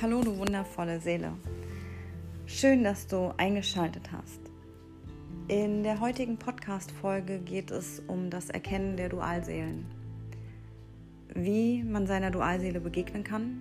Hallo, 0.00 0.20
du 0.22 0.38
wundervolle 0.38 1.00
Seele. 1.00 1.32
Schön, 2.46 2.84
dass 2.84 3.08
du 3.08 3.34
eingeschaltet 3.36 4.12
hast. 4.12 4.38
In 5.48 5.82
der 5.82 5.98
heutigen 5.98 6.36
Podcast-Folge 6.36 7.40
geht 7.40 7.72
es 7.72 8.00
um 8.06 8.30
das 8.30 8.48
Erkennen 8.48 8.96
der 8.96 9.08
Dualseelen. 9.08 9.86
Wie 11.34 11.82
man 11.82 12.06
seiner 12.06 12.30
Dualseele 12.30 12.78
begegnen 12.78 13.24
kann 13.24 13.60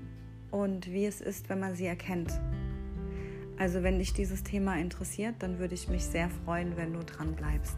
und 0.52 0.86
wie 0.92 1.08
es 1.08 1.22
ist, 1.22 1.50
wenn 1.50 1.60
man 1.60 1.74
sie 1.74 1.88
erkennt. 1.88 2.40
Also, 3.58 3.82
wenn 3.82 3.98
dich 3.98 4.14
dieses 4.14 4.44
Thema 4.44 4.78
interessiert, 4.78 5.38
dann 5.40 5.58
würde 5.58 5.74
ich 5.74 5.90
mich 5.90 6.06
sehr 6.06 6.30
freuen, 6.30 6.78
wenn 6.78 6.94
du 6.94 7.00
dran 7.00 7.34
bleibst. 7.34 7.78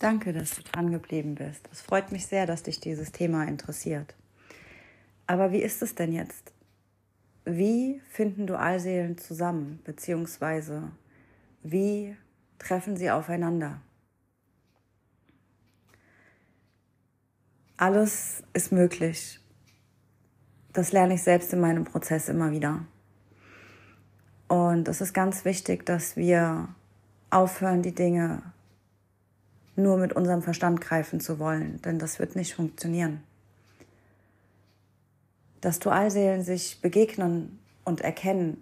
Danke, 0.00 0.32
dass 0.32 0.56
du 0.56 0.62
dran 0.62 0.90
geblieben 0.90 1.34
bist. 1.34 1.68
Es 1.70 1.82
freut 1.82 2.10
mich 2.10 2.26
sehr, 2.26 2.46
dass 2.46 2.62
dich 2.62 2.80
dieses 2.80 3.12
Thema 3.12 3.44
interessiert. 3.44 4.14
Aber 5.26 5.52
wie 5.52 5.60
ist 5.60 5.82
es 5.82 5.94
denn 5.94 6.10
jetzt? 6.14 6.52
Wie 7.44 8.00
finden 8.08 8.46
Dualseelen 8.46 9.18
zusammen, 9.18 9.78
beziehungsweise 9.84 10.90
wie 11.62 12.16
treffen 12.58 12.96
sie 12.96 13.10
aufeinander? 13.10 13.82
Alles 17.76 18.42
ist 18.54 18.72
möglich. 18.72 19.38
Das 20.72 20.92
lerne 20.92 21.14
ich 21.14 21.22
selbst 21.22 21.52
in 21.52 21.60
meinem 21.60 21.84
Prozess 21.84 22.30
immer 22.30 22.52
wieder. 22.52 22.86
Und 24.48 24.88
es 24.88 25.02
ist 25.02 25.12
ganz 25.12 25.44
wichtig, 25.44 25.84
dass 25.84 26.16
wir 26.16 26.74
aufhören, 27.28 27.82
die 27.82 27.94
Dinge 27.94 28.42
nur 29.76 29.96
mit 29.96 30.12
unserem 30.12 30.42
Verstand 30.42 30.80
greifen 30.80 31.20
zu 31.20 31.38
wollen, 31.38 31.80
denn 31.82 31.98
das 31.98 32.18
wird 32.18 32.36
nicht 32.36 32.54
funktionieren. 32.54 33.22
Dass 35.60 35.78
Dualseelen 35.78 36.42
sich 36.42 36.80
begegnen 36.80 37.58
und 37.84 38.00
erkennen, 38.00 38.56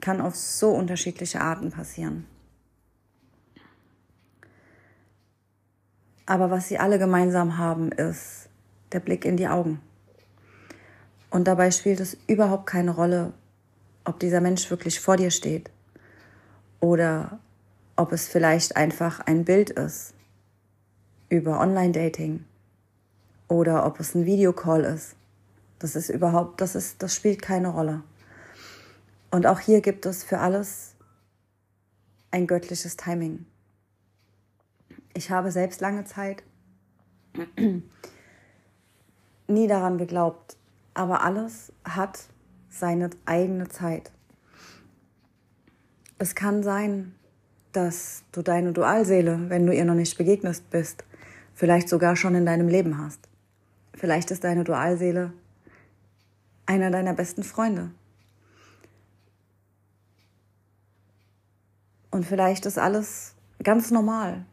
kann 0.00 0.20
auf 0.20 0.36
so 0.36 0.70
unterschiedliche 0.70 1.40
Arten 1.40 1.70
passieren. 1.70 2.26
Aber 6.26 6.50
was 6.50 6.68
sie 6.68 6.78
alle 6.78 6.98
gemeinsam 6.98 7.58
haben, 7.58 7.92
ist 7.92 8.48
der 8.92 9.00
Blick 9.00 9.24
in 9.24 9.36
die 9.36 9.48
Augen. 9.48 9.80
Und 11.30 11.44
dabei 11.48 11.70
spielt 11.70 12.00
es 12.00 12.16
überhaupt 12.26 12.66
keine 12.66 12.90
Rolle, 12.92 13.32
ob 14.04 14.20
dieser 14.20 14.40
Mensch 14.40 14.70
wirklich 14.70 15.00
vor 15.00 15.16
dir 15.16 15.30
steht 15.30 15.70
oder 16.80 17.38
ob 18.02 18.10
es 18.10 18.26
vielleicht 18.26 18.74
einfach 18.74 19.20
ein 19.20 19.44
Bild 19.44 19.70
ist 19.70 20.14
über 21.28 21.60
Online-Dating 21.60 22.44
oder 23.46 23.86
ob 23.86 24.00
es 24.00 24.16
ein 24.16 24.26
Videocall 24.26 24.82
ist. 24.82 25.14
Das 25.78 25.94
ist 25.94 26.08
überhaupt, 26.08 26.60
das 26.60 26.74
ist, 26.74 27.00
das 27.00 27.14
spielt 27.14 27.40
keine 27.40 27.68
Rolle. 27.68 28.02
Und 29.30 29.46
auch 29.46 29.60
hier 29.60 29.82
gibt 29.82 30.04
es 30.04 30.24
für 30.24 30.40
alles 30.40 30.96
ein 32.32 32.48
göttliches 32.48 32.96
Timing. 32.96 33.46
Ich 35.14 35.30
habe 35.30 35.52
selbst 35.52 35.80
lange 35.80 36.04
Zeit 36.04 36.42
nie 39.46 39.68
daran 39.68 39.96
geglaubt, 39.96 40.56
aber 40.92 41.22
alles 41.22 41.72
hat 41.84 42.24
seine 42.68 43.10
eigene 43.26 43.68
Zeit. 43.68 44.10
Es 46.18 46.34
kann 46.34 46.64
sein, 46.64 47.14
dass 47.72 48.22
du 48.32 48.42
deine 48.42 48.72
Dualseele, 48.72 49.48
wenn 49.48 49.66
du 49.66 49.74
ihr 49.74 49.84
noch 49.84 49.94
nicht 49.94 50.16
begegnet 50.16 50.62
bist, 50.70 51.04
vielleicht 51.54 51.88
sogar 51.88 52.16
schon 52.16 52.34
in 52.34 52.46
deinem 52.46 52.68
Leben 52.68 52.98
hast. 52.98 53.20
Vielleicht 53.94 54.30
ist 54.30 54.44
deine 54.44 54.64
Dualseele 54.64 55.32
einer 56.66 56.90
deiner 56.90 57.14
besten 57.14 57.42
Freunde. 57.42 57.90
Und 62.10 62.26
vielleicht 62.26 62.66
ist 62.66 62.78
alles 62.78 63.34
ganz 63.62 63.90
normal. 63.90 64.44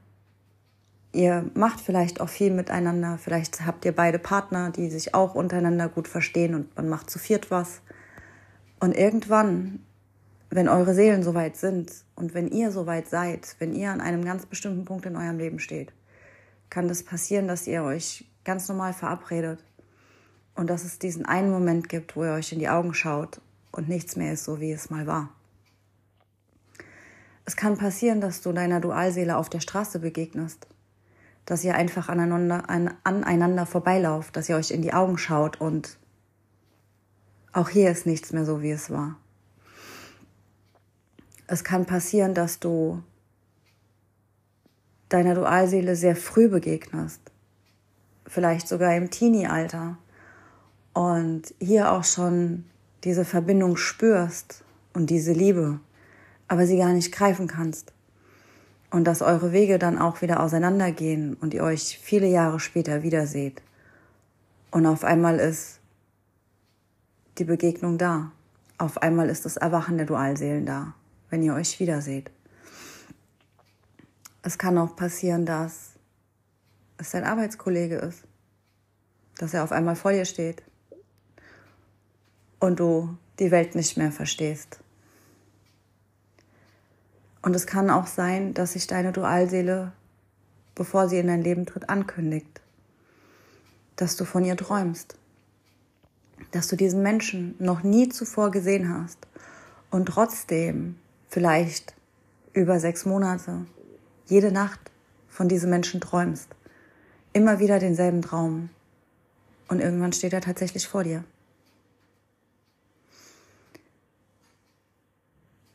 Ihr 1.11 1.49
macht 1.55 1.81
vielleicht 1.81 2.21
auch 2.21 2.29
viel 2.29 2.51
miteinander. 2.51 3.17
Vielleicht 3.17 3.65
habt 3.65 3.83
ihr 3.83 3.91
beide 3.91 4.19
Partner, 4.19 4.69
die 4.69 4.89
sich 4.89 5.13
auch 5.13 5.35
untereinander 5.35 5.89
gut 5.89 6.07
verstehen 6.07 6.55
und 6.55 6.75
man 6.77 6.87
macht 6.87 7.09
zu 7.09 7.19
viert 7.19 7.51
was. 7.51 7.81
Und 8.79 8.95
irgendwann, 8.95 9.83
wenn 10.49 10.67
eure 10.67 10.93
Seelen 10.93 11.23
soweit 11.23 11.57
sind 11.57 11.91
und 12.15 12.33
wenn 12.33 12.47
ihr 12.47 12.71
soweit 12.71 13.07
seid, 13.07 13.55
wenn 13.59 13.73
ihr 13.73 13.91
an 13.91 14.01
einem 14.01 14.25
ganz 14.25 14.45
bestimmten 14.45 14.85
Punkt 14.85 15.05
in 15.05 15.15
eurem 15.15 15.37
Leben 15.37 15.59
steht, 15.59 15.93
kann 16.69 16.87
das 16.87 17.03
passieren, 17.03 17.47
dass 17.47 17.67
ihr 17.67 17.83
euch 17.83 18.25
ganz 18.43 18.67
normal 18.67 18.93
verabredet 18.93 19.63
und 20.55 20.69
dass 20.69 20.83
es 20.83 20.99
diesen 20.99 21.25
einen 21.25 21.51
Moment 21.51 21.89
gibt, 21.89 22.15
wo 22.15 22.23
ihr 22.23 22.33
euch 22.33 22.51
in 22.51 22.59
die 22.59 22.69
Augen 22.69 22.93
schaut 22.93 23.41
und 23.71 23.89
nichts 23.89 24.15
mehr 24.15 24.33
ist 24.33 24.45
so, 24.45 24.59
wie 24.59 24.71
es 24.71 24.89
mal 24.89 25.05
war. 25.05 25.29
Es 27.45 27.55
kann 27.55 27.77
passieren, 27.77 28.21
dass 28.21 28.41
du 28.41 28.51
deiner 28.51 28.79
Dualseele 28.79 29.37
auf 29.37 29.49
der 29.49 29.59
Straße 29.59 29.99
begegnest, 29.99 30.67
dass 31.45 31.63
ihr 31.63 31.75
einfach 31.75 32.09
aneinander, 32.09 32.69
an, 32.69 32.93
aneinander 33.03 33.65
vorbeilauft, 33.65 34.35
dass 34.35 34.49
ihr 34.49 34.55
euch 34.55 34.71
in 34.71 34.81
die 34.81 34.93
Augen 34.93 35.17
schaut 35.17 35.59
und 35.59 35.97
auch 37.51 37.69
hier 37.69 37.89
ist 37.89 38.05
nichts 38.05 38.31
mehr 38.31 38.45
so, 38.45 38.61
wie 38.61 38.69
es 38.69 38.91
war. 38.91 39.17
Es 41.51 41.63
kann 41.63 41.87
passieren, 41.87 42.35
dass 42.35 42.59
du 42.59 43.01
deiner 45.09 45.33
Dualseele 45.33 45.95
sehr 45.95 46.15
früh 46.15 46.47
begegnest, 46.47 47.19
vielleicht 48.27 48.67
sogar 48.67 48.95
im 48.95 49.09
Teenie-Alter 49.09 49.97
und 50.93 51.55
hier 51.59 51.91
auch 51.91 52.03
schon 52.03 52.65
diese 53.03 53.25
Verbindung 53.25 53.77
spürst 53.77 54.63
und 54.93 55.09
diese 55.09 55.33
Liebe, 55.33 55.79
aber 56.47 56.67
sie 56.67 56.77
gar 56.77 56.93
nicht 56.93 57.11
greifen 57.11 57.47
kannst. 57.47 57.93
Und 58.91 59.05
dass 59.05 59.23
eure 59.23 59.51
Wege 59.51 59.79
dann 59.79 59.97
auch 59.97 60.21
wieder 60.21 60.43
auseinandergehen 60.43 61.33
und 61.33 61.55
ihr 61.55 61.63
euch 61.63 61.97
viele 61.99 62.27
Jahre 62.27 62.59
später 62.59 63.01
wiederseht. 63.01 63.63
Und 64.69 64.85
auf 64.85 65.03
einmal 65.03 65.39
ist 65.39 65.79
die 67.39 67.43
Begegnung 67.43 67.97
da. 67.97 68.31
Auf 68.77 69.01
einmal 69.01 69.29
ist 69.29 69.45
das 69.45 69.57
Erwachen 69.57 69.97
der 69.97 70.05
Dualseelen 70.05 70.67
da, 70.67 70.93
wenn 71.29 71.43
ihr 71.43 71.53
euch 71.53 71.79
wiederseht. 71.79 72.31
Es 74.41 74.57
kann 74.57 74.77
auch 74.77 74.95
passieren, 74.95 75.45
dass 75.45 75.91
es 76.97 77.11
dein 77.11 77.23
Arbeitskollege 77.23 77.95
ist, 77.95 78.23
dass 79.37 79.53
er 79.53 79.63
auf 79.63 79.71
einmal 79.71 79.95
vor 79.95 80.11
dir 80.11 80.25
steht 80.25 80.63
und 82.59 82.79
du 82.79 83.17
die 83.39 83.51
Welt 83.51 83.75
nicht 83.75 83.97
mehr 83.97 84.11
verstehst. 84.11 84.79
Und 87.41 87.55
es 87.55 87.65
kann 87.65 87.89
auch 87.89 88.07
sein, 88.07 88.53
dass 88.53 88.73
sich 88.73 88.87
deine 88.87 89.13
Dualseele, 89.13 89.93
bevor 90.75 91.07
sie 91.07 91.19
in 91.19 91.27
dein 91.27 91.41
Leben 91.41 91.65
tritt, 91.65 91.89
ankündigt, 91.89 92.61
dass 93.95 94.17
du 94.17 94.25
von 94.25 94.43
ihr 94.43 94.57
träumst, 94.57 95.17
dass 96.51 96.67
du 96.67 96.75
diesen 96.75 97.01
Menschen 97.01 97.55
noch 97.59 97.83
nie 97.83 98.09
zuvor 98.09 98.51
gesehen 98.51 98.93
hast 98.93 99.19
und 99.89 100.07
trotzdem 100.07 100.95
vielleicht 101.29 101.93
über 102.53 102.79
sechs 102.79 103.05
Monate 103.05 103.65
jede 104.25 104.51
Nacht 104.51 104.79
von 105.27 105.47
diesem 105.47 105.69
Menschen 105.69 106.01
träumst. 106.01 106.49
Immer 107.31 107.59
wieder 107.59 107.79
denselben 107.79 108.21
Traum. 108.21 108.69
Und 109.67 109.79
irgendwann 109.79 110.13
steht 110.13 110.33
er 110.33 110.41
tatsächlich 110.41 110.87
vor 110.87 111.03
dir. 111.03 111.23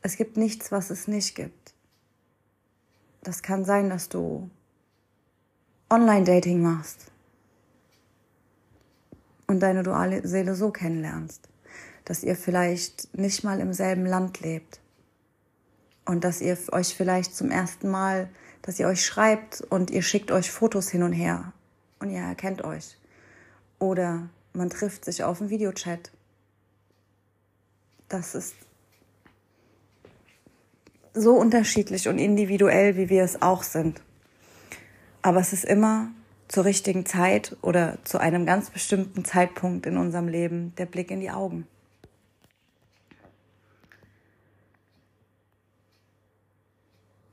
Es 0.01 0.17
gibt 0.17 0.37
nichts, 0.37 0.71
was 0.71 0.89
es 0.89 1.07
nicht 1.07 1.33
gibt. 1.35 1.73
Das 3.23 3.41
kann 3.41 3.65
sein, 3.65 3.89
dass 3.89 4.09
du 4.09 4.49
Online-Dating 5.89 6.61
machst 6.61 7.11
und 9.47 9.61
deine 9.61 9.81
duale 9.81 10.27
Seele 10.27 10.53
so 10.53 10.71
kennenlernst, 10.71 11.47
dass 12.03 12.23
ihr 12.23 12.35
vielleicht 12.35 13.17
nicht 13.17 13.43
mal 13.43 13.59
im 13.59 13.73
selben 13.73 14.05
Land 14.05 14.41
lebt 14.41 14.79
und 16.05 16.23
dass 16.23 16.41
ihr 16.41 16.57
euch 16.71 16.95
vielleicht 16.95 17.35
zum 17.35 17.51
ersten 17.51 17.89
Mal 17.89 18.29
dass 18.65 18.79
ihr 18.79 18.87
euch 18.87 19.05
schreibt 19.05 19.61
und 19.61 19.91
ihr 19.91 20.01
schickt 20.01 20.31
euch 20.31 20.49
Fotos 20.49 20.89
hin 20.89 21.03
und 21.03 21.13
her 21.13 21.53
und 21.99 22.09
ihr 22.09 22.21
erkennt 22.21 22.63
euch. 22.63 22.97
Oder 23.77 24.27
man 24.53 24.71
trifft 24.71 25.05
sich 25.05 25.23
auf 25.23 25.39
einen 25.39 25.51
Videochat. 25.51 26.11
Das 28.09 28.33
ist 28.33 28.55
so 31.13 31.35
unterschiedlich 31.35 32.07
und 32.07 32.17
individuell, 32.17 32.97
wie 32.97 33.09
wir 33.09 33.23
es 33.23 33.43
auch 33.43 33.61
sind. 33.61 34.01
Aber 35.21 35.39
es 35.39 35.53
ist 35.53 35.65
immer 35.65 36.09
zur 36.47 36.65
richtigen 36.65 37.05
Zeit 37.05 37.55
oder 37.61 37.99
zu 38.03 38.17
einem 38.17 38.47
ganz 38.47 38.71
bestimmten 38.71 39.25
Zeitpunkt 39.25 39.85
in 39.85 39.97
unserem 39.97 40.27
Leben 40.27 40.73
der 40.77 40.87
Blick 40.87 41.11
in 41.11 41.19
die 41.19 41.29
Augen. 41.29 41.67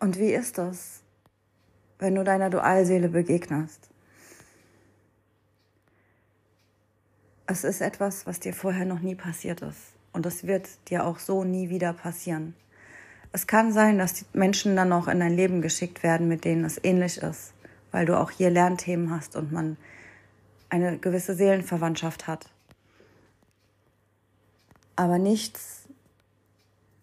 Und 0.03 0.19
wie 0.19 0.35
ist 0.35 0.59
das, 0.59 1.03
wenn 2.01 2.17
du 2.17 2.25
deiner 2.25 2.51
Dualseele 2.51 3.09
begegnest. 3.09 3.89
Es 7.47 7.63
ist 7.63 7.81
etwas, 7.81 8.27
was 8.27 8.41
dir 8.41 8.53
vorher 8.53 8.85
noch 8.85 8.99
nie 8.99 9.15
passiert 9.15 9.63
ist. 9.63 9.93
Und 10.13 10.27
es 10.27 10.45
wird 10.45 10.69
dir 10.89 11.07
auch 11.07 11.21
so 11.21 11.45
nie 11.45 11.69
wieder 11.69 11.93
passieren. 11.93 12.57
Es 13.31 13.47
kann 13.47 13.73
sein, 13.73 13.99
dass 13.99 14.15
die 14.15 14.25
Menschen 14.33 14.75
dann 14.75 14.89
noch 14.89 15.07
in 15.07 15.21
dein 15.21 15.37
Leben 15.37 15.63
geschickt 15.63 16.03
werden, 16.03 16.27
mit 16.27 16.45
denen 16.45 16.65
es 16.65 16.83
ähnlich 16.83 17.19
ist, 17.19 17.53
weil 17.93 18.05
du 18.05 18.19
auch 18.19 18.33
hier 18.33 18.51
Lernthemen 18.51 19.13
hast 19.13 19.37
und 19.37 19.53
man 19.53 19.77
eine 20.69 20.99
gewisse 20.99 21.37
Seelenverwandtschaft 21.37 22.27
hat. 22.27 22.51
Aber 24.97 25.19
nichts 25.19 25.85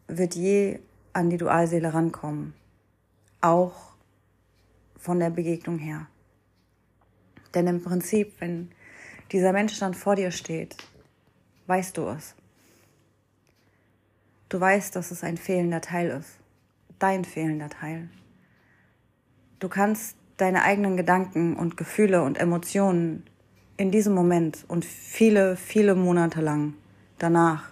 wird 0.09 0.35
je 0.35 0.79
an 1.13 1.29
die 1.29 1.37
Dualseele 1.37 1.93
rankommen, 1.93 2.53
auch 3.41 3.93
von 4.97 5.19
der 5.19 5.29
Begegnung 5.29 5.77
her. 5.77 6.07
Denn 7.53 7.67
im 7.67 7.81
Prinzip, 7.81 8.33
wenn 8.39 8.71
dieser 9.31 9.53
Mensch 9.53 9.79
dann 9.79 9.93
vor 9.93 10.15
dir 10.15 10.31
steht, 10.31 10.75
weißt 11.67 11.97
du 11.97 12.07
es. 12.09 12.35
Du 14.49 14.59
weißt, 14.59 14.95
dass 14.95 15.11
es 15.11 15.23
ein 15.23 15.37
fehlender 15.37 15.81
Teil 15.81 16.09
ist. 16.09 16.39
Dein 16.97 17.23
fehlender 17.23 17.69
Teil. 17.69 18.09
Du 19.59 19.69
kannst 19.69 20.17
deine 20.37 20.63
eigenen 20.63 20.97
Gedanken 20.97 21.55
und 21.55 21.77
Gefühle 21.77 22.23
und 22.23 22.37
Emotionen 22.37 23.23
in 23.77 23.91
diesem 23.91 24.13
Moment 24.13 24.65
und 24.67 24.83
viele, 24.85 25.55
viele 25.55 25.95
Monate 25.95 26.41
lang 26.41 26.73
danach 27.17 27.71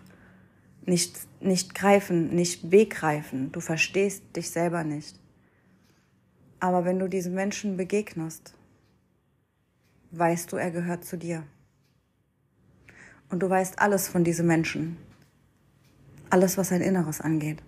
nicht, 0.85 1.17
nicht 1.41 1.75
greifen, 1.75 2.33
nicht 2.33 2.69
begreifen. 2.69 3.51
Du 3.51 3.59
verstehst 3.59 4.23
dich 4.35 4.49
selber 4.49 4.83
nicht. 4.83 5.19
Aber 6.59 6.85
wenn 6.85 6.99
du 6.99 7.07
diesem 7.07 7.33
Menschen 7.33 7.77
begegnest, 7.77 8.55
weißt 10.11 10.51
du, 10.51 10.57
er 10.57 10.71
gehört 10.71 11.05
zu 11.05 11.17
dir. 11.17 11.43
Und 13.29 13.41
du 13.43 13.49
weißt 13.49 13.79
alles 13.79 14.07
von 14.07 14.23
diesem 14.23 14.47
Menschen. 14.47 14.97
Alles, 16.29 16.57
was 16.57 16.69
sein 16.69 16.81
Inneres 16.81 17.21
angeht. 17.21 17.61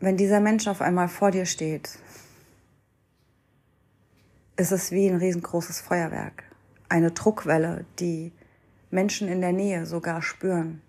Wenn 0.00 0.16
dieser 0.16 0.40
Mensch 0.40 0.66
auf 0.66 0.80
einmal 0.80 1.08
vor 1.08 1.30
dir 1.30 1.44
steht, 1.44 1.98
ist 4.56 4.72
es 4.72 4.90
wie 4.90 5.08
ein 5.08 5.16
riesengroßes 5.16 5.80
Feuerwerk. 5.80 6.44
Eine 6.88 7.10
Druckwelle, 7.10 7.84
die 7.98 8.32
Menschen 8.90 9.28
in 9.28 9.40
der 9.40 9.52
Nähe 9.52 9.86
sogar 9.86 10.22
spüren, 10.22 10.80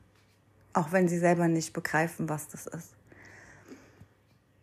auch 0.73 0.91
wenn 0.91 1.07
sie 1.07 1.19
selber 1.19 1.47
nicht 1.47 1.73
begreifen, 1.73 2.29
was 2.29 2.47
das 2.47 2.67
ist. 2.67 2.95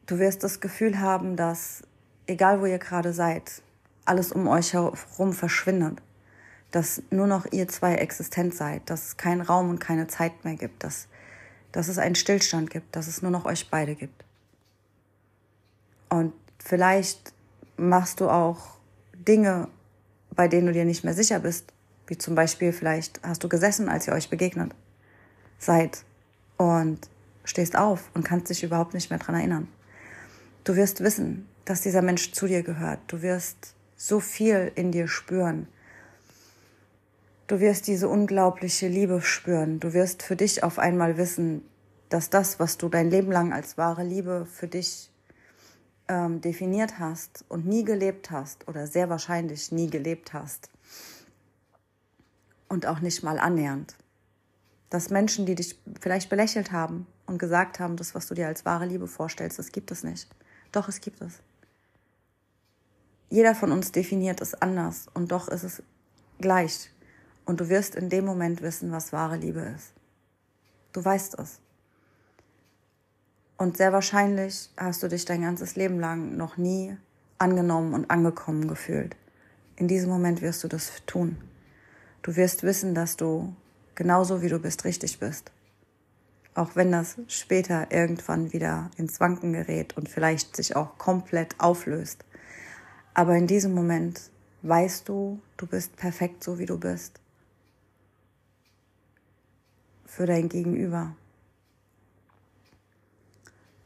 Du 0.08 0.18
wirst 0.18 0.42
das 0.42 0.58
Gefühl 0.58 0.98
haben, 0.98 1.36
dass, 1.36 1.82
egal 2.26 2.60
wo 2.60 2.66
ihr 2.66 2.78
gerade 2.78 3.12
seid, 3.12 3.62
alles 4.04 4.32
um 4.32 4.48
euch 4.48 4.72
herum 4.72 5.32
verschwindet 5.32 6.02
dass 6.70 7.02
nur 7.10 7.26
noch 7.26 7.46
ihr 7.50 7.68
zwei 7.68 7.94
existent 7.94 8.54
seid, 8.54 8.88
dass 8.90 9.06
es 9.06 9.16
keinen 9.16 9.40
Raum 9.40 9.70
und 9.70 9.78
keine 9.78 10.06
Zeit 10.06 10.44
mehr 10.44 10.54
gibt, 10.54 10.84
dass, 10.84 11.08
dass 11.72 11.88
es 11.88 11.98
einen 11.98 12.14
Stillstand 12.14 12.70
gibt, 12.70 12.94
dass 12.94 13.06
es 13.06 13.22
nur 13.22 13.30
noch 13.30 13.46
euch 13.46 13.70
beide 13.70 13.94
gibt. 13.94 14.24
Und 16.08 16.32
vielleicht 16.58 17.32
machst 17.76 18.20
du 18.20 18.28
auch 18.28 18.76
Dinge, 19.14 19.68
bei 20.34 20.48
denen 20.48 20.66
du 20.66 20.72
dir 20.72 20.84
nicht 20.84 21.04
mehr 21.04 21.14
sicher 21.14 21.40
bist, 21.40 21.72
wie 22.06 22.18
zum 22.18 22.34
Beispiel 22.34 22.72
vielleicht 22.72 23.20
hast 23.22 23.44
du 23.44 23.48
gesessen, 23.48 23.88
als 23.88 24.06
ihr 24.06 24.14
euch 24.14 24.30
begegnet 24.30 24.74
seid 25.58 26.04
und 26.56 27.08
stehst 27.44 27.76
auf 27.76 28.10
und 28.14 28.24
kannst 28.24 28.50
dich 28.50 28.62
überhaupt 28.62 28.94
nicht 28.94 29.10
mehr 29.10 29.18
dran 29.18 29.34
erinnern. 29.34 29.68
Du 30.64 30.76
wirst 30.76 31.00
wissen, 31.00 31.48
dass 31.64 31.80
dieser 31.80 32.02
Mensch 32.02 32.32
zu 32.32 32.46
dir 32.46 32.62
gehört. 32.62 33.00
Du 33.08 33.22
wirst 33.22 33.74
so 33.96 34.20
viel 34.20 34.72
in 34.74 34.92
dir 34.92 35.08
spüren, 35.08 35.66
Du 37.48 37.60
wirst 37.60 37.86
diese 37.86 38.10
unglaubliche 38.10 38.88
Liebe 38.88 39.22
spüren. 39.22 39.80
Du 39.80 39.94
wirst 39.94 40.22
für 40.22 40.36
dich 40.36 40.62
auf 40.62 40.78
einmal 40.78 41.16
wissen, 41.16 41.62
dass 42.10 42.28
das, 42.28 42.60
was 42.60 42.76
du 42.76 42.90
dein 42.90 43.10
Leben 43.10 43.32
lang 43.32 43.54
als 43.54 43.78
wahre 43.78 44.04
Liebe 44.04 44.44
für 44.44 44.68
dich 44.68 45.10
ähm, 46.08 46.42
definiert 46.42 46.98
hast 46.98 47.46
und 47.48 47.66
nie 47.66 47.84
gelebt 47.84 48.30
hast 48.30 48.68
oder 48.68 48.86
sehr 48.86 49.08
wahrscheinlich 49.08 49.72
nie 49.72 49.88
gelebt 49.88 50.34
hast 50.34 50.68
und 52.68 52.84
auch 52.84 53.00
nicht 53.00 53.22
mal 53.22 53.38
annähernd. 53.38 53.96
Dass 54.90 55.08
Menschen, 55.08 55.46
die 55.46 55.54
dich 55.54 55.80
vielleicht 56.02 56.28
belächelt 56.28 56.70
haben 56.70 57.06
und 57.24 57.38
gesagt 57.38 57.80
haben, 57.80 57.96
das, 57.96 58.14
was 58.14 58.26
du 58.26 58.34
dir 58.34 58.46
als 58.46 58.66
wahre 58.66 58.84
Liebe 58.84 59.06
vorstellst, 59.06 59.58
das 59.58 59.72
gibt 59.72 59.90
es 59.90 60.04
nicht. 60.04 60.28
Doch, 60.72 60.88
es 60.88 61.00
gibt 61.00 61.20
es. 61.20 61.40
Jeder 63.30 63.54
von 63.54 63.72
uns 63.72 63.92
definiert 63.92 64.40
es 64.40 64.54
anders 64.54 65.06
und 65.14 65.32
doch 65.32 65.48
ist 65.48 65.62
es 65.62 65.82
gleich. 66.40 66.90
Und 67.44 67.60
du 67.60 67.68
wirst 67.68 67.94
in 67.94 68.08
dem 68.08 68.24
Moment 68.24 68.62
wissen, 68.62 68.92
was 68.92 69.12
wahre 69.12 69.36
Liebe 69.36 69.60
ist. 69.60 69.92
Du 70.92 71.04
weißt 71.04 71.38
es. 71.38 71.60
Und 73.56 73.76
sehr 73.76 73.92
wahrscheinlich 73.92 74.70
hast 74.76 75.02
du 75.02 75.08
dich 75.08 75.24
dein 75.24 75.42
ganzes 75.42 75.76
Leben 75.76 75.98
lang 75.98 76.36
noch 76.36 76.56
nie 76.56 76.96
angenommen 77.38 77.94
und 77.94 78.10
angekommen 78.10 78.68
gefühlt. 78.68 79.16
In 79.76 79.88
diesem 79.88 80.10
Moment 80.10 80.42
wirst 80.42 80.62
du 80.64 80.68
das 80.68 80.92
tun. 81.06 81.36
Du 82.22 82.36
wirst 82.36 82.62
wissen, 82.62 82.94
dass 82.94 83.16
du 83.16 83.54
genauso 83.94 84.42
wie 84.42 84.48
du 84.48 84.58
bist 84.58 84.84
richtig 84.84 85.18
bist. 85.18 85.50
Auch 86.58 86.74
wenn 86.74 86.90
das 86.90 87.16
später 87.28 87.92
irgendwann 87.92 88.52
wieder 88.52 88.90
ins 88.96 89.20
Wanken 89.20 89.52
gerät 89.52 89.96
und 89.96 90.08
vielleicht 90.08 90.56
sich 90.56 90.74
auch 90.74 90.98
komplett 90.98 91.54
auflöst. 91.60 92.24
Aber 93.14 93.36
in 93.36 93.46
diesem 93.46 93.74
Moment 93.74 94.32
weißt 94.62 95.08
du, 95.08 95.40
du 95.56 95.68
bist 95.68 95.94
perfekt 95.94 96.42
so 96.42 96.58
wie 96.58 96.66
du 96.66 96.76
bist 96.76 97.20
für 100.04 100.26
dein 100.26 100.48
Gegenüber. 100.48 101.14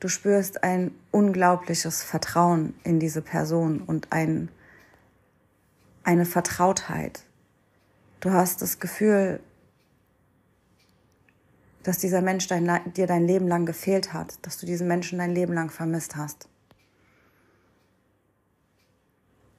Du 0.01 0.09
spürst 0.09 0.65
ein 0.65 0.93
unglaubliches 1.11 2.03
Vertrauen 2.03 2.73
in 2.85 2.99
diese 2.99 3.21
Person 3.21 3.83
und 3.83 4.07
ein, 4.13 4.49
eine 6.05 6.25
Vertrautheit. 6.25 7.25
Du 8.21 8.31
hast 8.31 8.63
das 8.63 8.79
Gefühl, 8.79 9.41
dass 11.82 11.99
dieser 11.99 12.23
Mensch 12.23 12.46
dein, 12.46 12.69
dir 12.94 13.06
dein 13.06 13.26
Leben 13.26 13.49
lang 13.49 13.67
gefehlt 13.67 14.12
hat, 14.12 14.34
dass 14.43 14.58
du 14.58 14.67
diesen 14.67 14.88
Menschen 14.88 15.19
dein 15.19 15.34
Leben 15.34 15.52
lang 15.52 15.70
vermisst 15.70 16.17
hast. 16.17 16.49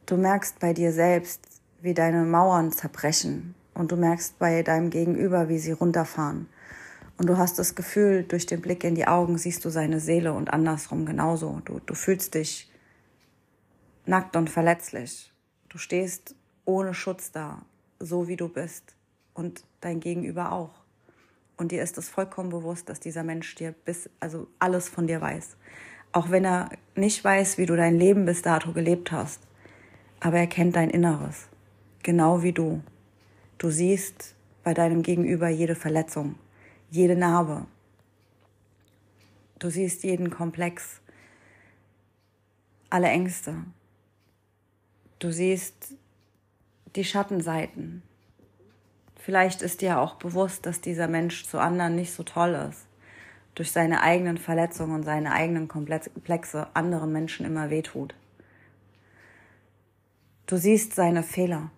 Du 0.06 0.18
merkst 0.18 0.60
bei 0.60 0.74
dir 0.74 0.92
selbst, 0.92 1.48
wie 1.82 1.94
deine 1.94 2.24
Mauern 2.24 2.72
zerbrechen 2.72 3.56
und 3.74 3.92
du 3.92 3.96
merkst 3.96 4.40
bei 4.40 4.64
deinem 4.64 4.90
Gegenüber, 4.90 5.50
wie 5.50 5.60
sie 5.60 5.72
runterfahren. 5.72 6.48
Und 7.18 7.28
du 7.28 7.38
hast 7.38 7.60
das 7.60 7.76
Gefühl, 7.76 8.24
durch 8.24 8.46
den 8.46 8.62
Blick 8.62 8.84
in 8.84 8.96
die 8.96 9.08
Augen 9.08 9.38
siehst 9.38 9.64
du 9.66 9.70
seine 9.70 10.00
Seele 10.00 10.34
und 10.34 10.52
andersrum 10.52 11.06
genauso. 11.06 11.62
Du, 11.66 11.80
du 11.80 11.94
fühlst 11.94 12.34
dich 12.34 12.72
nackt 14.06 14.36
und 14.36 14.50
verletzlich. 14.50 15.32
Du 15.70 15.78
stehst 15.78 16.36
ohne 16.66 16.94
Schutz 16.94 17.32
da, 17.32 17.64
so 18.00 18.28
wie 18.28 18.36
du 18.36 18.50
bist. 18.50 18.96
Und 19.34 19.64
dein 19.82 20.00
Gegenüber 20.00 20.52
auch. 20.52 20.83
Und 21.58 21.72
dir 21.72 21.84
ist 21.84 21.98
es 21.98 22.10
vollkommen 22.10 22.50
bewusst, 22.50 22.90
dass 22.90 23.00
dieser 23.00 23.24
Mensch 23.24 23.56
dir 23.56 23.74
bis, 23.86 24.10
also 24.20 24.48
alles 24.60 24.90
von 24.90 25.08
dir 25.08 25.22
weiß. 25.22 25.56
Auch 26.12 26.30
wenn 26.30 26.46
er 26.46 26.70
nicht 26.96 27.24
weiß, 27.24 27.58
wie 27.58 27.66
du 27.66 27.76
dein 27.76 27.98
Leben 27.98 28.26
bis 28.26 28.42
dato 28.42 28.74
gelebt 28.74 29.12
hast. 29.12 29.42
Aber 30.20 30.38
er 30.38 30.48
kennt 30.48 30.76
dein 30.76 30.90
Inneres. 30.90 31.48
Genau 32.02 32.44
wie 32.44 32.54
du. 32.54 32.82
Du 33.58 33.70
siehst 33.70 34.36
bei 34.64 34.74
deinem 34.74 35.02
Gegenüber 35.04 35.50
jede 35.50 35.76
Verletzung 35.76 36.36
jede 36.94 37.16
Narbe. 37.16 37.66
Du 39.58 39.72
siehst 39.72 40.04
jeden 40.04 40.30
Komplex, 40.30 41.02
alle 42.92 43.08
Ängste. 43.08 43.56
Du 45.18 45.32
siehst 45.32 45.96
die 46.96 47.04
Schattenseiten. 47.04 48.04
Vielleicht 49.24 49.62
ist 49.62 49.80
dir 49.80 50.00
auch 50.00 50.16
bewusst, 50.16 50.66
dass 50.66 50.82
dieser 50.82 51.08
Mensch 51.08 51.46
zu 51.46 51.58
anderen 51.58 51.96
nicht 51.96 52.12
so 52.12 52.24
toll 52.24 52.56
ist. 52.70 52.86
Durch 53.56 53.72
seine 53.72 54.02
eigenen 54.02 54.38
Verletzungen 54.38 54.96
und 54.96 55.04
seine 55.04 55.32
eigenen 55.32 55.70
Komplexe 55.70 56.68
anderen 56.74 57.14
Menschen 57.14 57.46
immer 57.46 57.70
wehtut. 57.70 58.16
Du 60.46 60.58
siehst 60.58 60.94
seine 60.94 61.24
Fehler. 61.24 61.72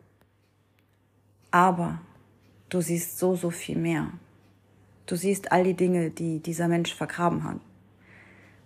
Aber 1.52 2.02
du 2.70 2.82
siehst 2.82 3.20
so, 3.20 3.36
so 3.36 3.52
viel 3.52 3.78
mehr. 3.78 4.10
Du 5.06 5.16
siehst 5.16 5.52
all 5.52 5.66
die 5.66 5.76
Dinge, 5.76 6.10
die 6.10 6.40
dieser 6.40 6.68
Mensch 6.68 6.96
vergraben 6.96 7.44
hat. 7.44 7.60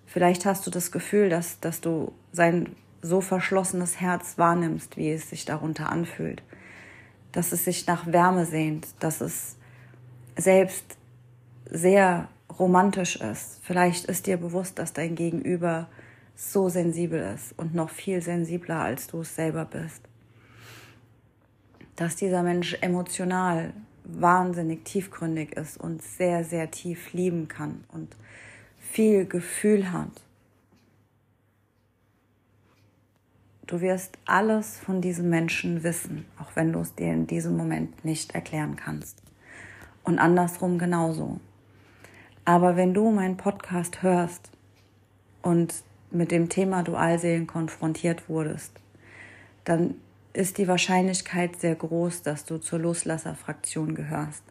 Vielleicht 0.06 0.46
hast 0.46 0.66
du 0.66 0.72
das 0.72 0.94
Gefühl, 0.94 1.28
dass, 1.28 1.60
dass 1.60 1.82
du 1.82 2.14
sein 2.32 2.78
so 3.02 3.20
verschlossenes 3.20 4.00
Herz 4.00 4.38
wahrnimmst, 4.38 4.96
wie 4.96 5.12
es 5.12 5.30
sich 5.30 5.44
darunter 5.44 5.92
anfühlt. 5.92 6.42
Dass 7.32 7.52
es 7.52 7.66
sich 7.66 7.86
nach 7.88 8.08
Wärme 8.08 8.46
sehnt, 8.46 8.88
dass 9.00 9.22
es 9.22 9.56
selbst 10.38 10.98
sehr 11.70 12.28
romantisch 12.58 13.18
ist. 13.18 13.60
Vielleicht 13.64 14.06
ist 14.06 14.28
dir 14.28 14.38
bewusst, 14.38 14.80
dass 14.80 14.94
dein 14.94 15.16
Gegenüber 15.16 15.88
so 16.36 16.70
sensibel 16.70 17.22
ist 17.36 17.54
und 17.58 17.76
noch 17.76 17.90
viel 17.90 18.22
sensibler, 18.22 18.80
als 18.80 19.08
du 19.08 19.22
es 19.22 19.36
selber 19.36 19.66
bist. 19.66 20.02
dass 22.00 22.16
dieser 22.16 22.44
Mensch 22.44 22.78
emotional 22.80 23.74
wahnsinnig 24.06 24.86
tiefgründig 24.86 25.52
ist 25.58 25.78
und 25.78 26.02
sehr, 26.02 26.46
sehr 26.46 26.72
tief 26.72 27.12
lieben 27.12 27.50
kann 27.50 27.84
und 27.90 28.16
viel 28.80 29.26
Gefühl 29.26 29.92
hat. 29.92 30.24
Du 33.70 33.82
wirst 33.82 34.18
alles 34.26 34.80
von 34.80 35.00
diesem 35.00 35.30
Menschen 35.30 35.84
wissen, 35.84 36.26
auch 36.40 36.56
wenn 36.56 36.74
du 36.74 36.80
es 36.80 36.96
dir 36.96 37.14
in 37.14 37.28
diesem 37.28 37.56
Moment 37.56 38.04
nicht 38.04 38.34
erklären 38.34 38.76
kannst. 38.76 39.22
Und 40.04 40.18
andersrum 40.18 40.80
genauso. 40.80 41.40
Aber 42.46 42.76
wenn 42.76 42.96
du 42.96 43.12
meinen 43.12 43.38
Podcast 43.38 44.02
hörst 44.02 44.50
und 45.44 45.84
mit 46.10 46.32
dem 46.32 46.50
Thema 46.50 46.82
Dualseelen 46.82 47.46
konfrontiert 47.46 48.28
wurdest, 48.28 48.72
dann 49.66 49.94
ist 50.34 50.58
die 50.58 50.68
Wahrscheinlichkeit 50.68 51.62
sehr 51.62 51.76
groß, 51.76 52.24
dass 52.24 52.46
du 52.46 52.58
zur 52.58 52.80
Loslasserfraktion 52.80 53.94
gehörst. 53.94 54.42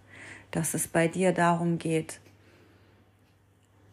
Dass 0.52 0.74
es 0.74 0.86
bei 0.86 1.08
dir 1.08 1.32
darum 1.32 1.78
geht, 1.80 2.20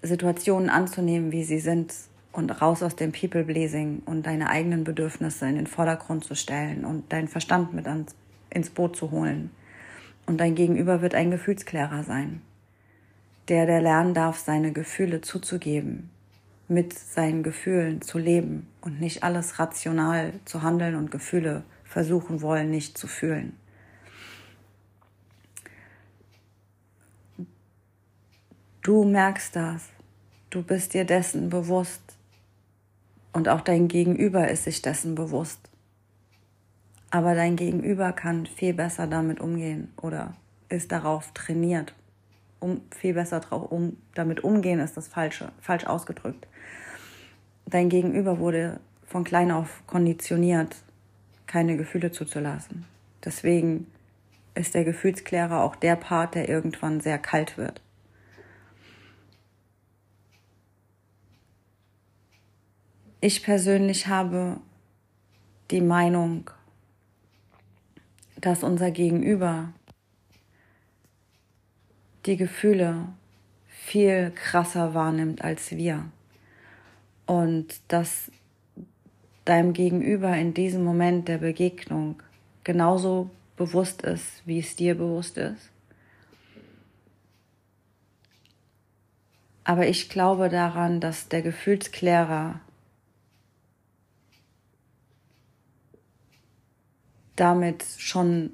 Situationen 0.03 0.69
anzunehmen, 0.69 1.31
wie 1.31 1.43
sie 1.43 1.59
sind 1.59 1.95
und 2.35 2.51
raus 2.61 2.83
aus 2.83 2.95
dem 2.95 3.11
People-Blazing 3.11 4.01
und 4.05 4.25
deine 4.25 4.49
eigenen 4.49 4.83
Bedürfnisse 4.83 5.47
in 5.47 5.55
den 5.55 5.67
Vordergrund 5.67 6.25
zu 6.25 6.35
stellen 6.35 6.83
und 6.83 7.11
deinen 7.11 7.29
Verstand 7.29 7.73
mit 7.73 7.87
ans, 7.87 8.13
ins 8.49 8.69
Boot 8.69 8.95
zu 8.97 9.11
holen. 9.11 9.51
Und 10.25 10.39
dein 10.39 10.55
Gegenüber 10.55 11.01
wird 11.01 11.15
ein 11.15 11.31
Gefühlsklärer 11.31 12.03
sein, 12.03 12.41
der, 13.47 13.65
der 13.65 13.81
lernen 13.81 14.13
darf, 14.13 14.37
seine 14.37 14.73
Gefühle 14.73 15.21
zuzugeben, 15.21 16.09
mit 16.67 16.93
seinen 16.93 17.41
Gefühlen 17.41 18.01
zu 18.01 18.17
leben 18.17 18.67
und 18.81 18.99
nicht 18.99 19.23
alles 19.23 19.59
rational 19.59 20.33
zu 20.43 20.61
handeln 20.61 20.95
und 20.95 21.11
Gefühle 21.11 21.63
versuchen 21.83 22.41
wollen, 22.41 22.69
nicht 22.69 22.97
zu 22.97 23.07
fühlen. 23.07 23.55
Du 28.81 29.03
merkst 29.03 29.55
das, 29.55 29.89
du 30.49 30.61
bist 30.61 30.93
dir 30.93 31.05
dessen 31.05 31.49
bewusst 31.49 32.04
und 33.35 33.49
auch 33.49 33.59
dein 33.59 33.89
Gegenüber 33.89 34.47
ist 34.47 34.63
sich 34.63 34.81
dessen 34.81 35.13
bewusst. 35.13 35.59
Aber 37.11 37.35
dein 37.35 37.57
Gegenüber 37.57 38.13
kann 38.13 38.45
viel 38.45 38.73
besser 38.73 39.07
damit 39.07 39.41
umgehen 39.41 39.91
oder 40.01 40.33
ist 40.69 40.93
darauf 40.93 41.33
trainiert. 41.33 41.93
Um, 42.61 42.79
viel 42.97 43.13
besser 43.13 43.41
drauf, 43.41 43.69
um, 43.69 43.97
damit 44.13 44.45
umgehen 44.45 44.79
ist 44.79 44.95
das 44.95 45.09
falsche, 45.09 45.51
falsch 45.59 45.85
ausgedrückt. 45.85 46.47
Dein 47.65 47.89
Gegenüber 47.89 48.39
wurde 48.39 48.79
von 49.05 49.25
klein 49.25 49.51
auf 49.51 49.83
konditioniert, 49.85 50.77
keine 51.45 51.75
Gefühle 51.75 52.13
zuzulassen. 52.13 52.85
Deswegen 53.25 53.87
ist 54.55 54.75
der 54.75 54.85
Gefühlsklärer 54.85 55.61
auch 55.61 55.75
der 55.75 55.97
Part, 55.97 56.35
der 56.35 56.47
irgendwann 56.47 57.01
sehr 57.01 57.19
kalt 57.19 57.57
wird. 57.57 57.81
Ich 63.27 63.41
persönlich 63.41 64.05
habe 64.05 64.57
die 65.71 65.81
Meinung, 65.81 66.51
dass 68.39 68.61
unser 68.61 68.91
Gegenüber 68.91 69.73
die 72.27 72.37
Gefühle 72.37 73.07
viel 73.67 74.31
krasser 74.35 74.93
wahrnimmt 74.93 75.43
als 75.43 75.71
wir 75.71 76.05
und 77.25 77.81
dass 77.87 78.29
deinem 79.43 79.73
Gegenüber 79.73 80.37
in 80.37 80.53
diesem 80.53 80.83
Moment 80.83 81.27
der 81.27 81.39
Begegnung 81.39 82.21
genauso 82.63 83.31
bewusst 83.57 84.03
ist, 84.03 84.43
wie 84.45 84.59
es 84.59 84.75
dir 84.75 84.93
bewusst 84.93 85.39
ist. 85.39 85.71
Aber 89.63 89.87
ich 89.87 90.09
glaube 90.09 90.49
daran, 90.49 90.99
dass 90.99 91.27
der 91.27 91.41
Gefühlsklärer 91.41 92.61
damit 97.35 97.83
schon 97.97 98.51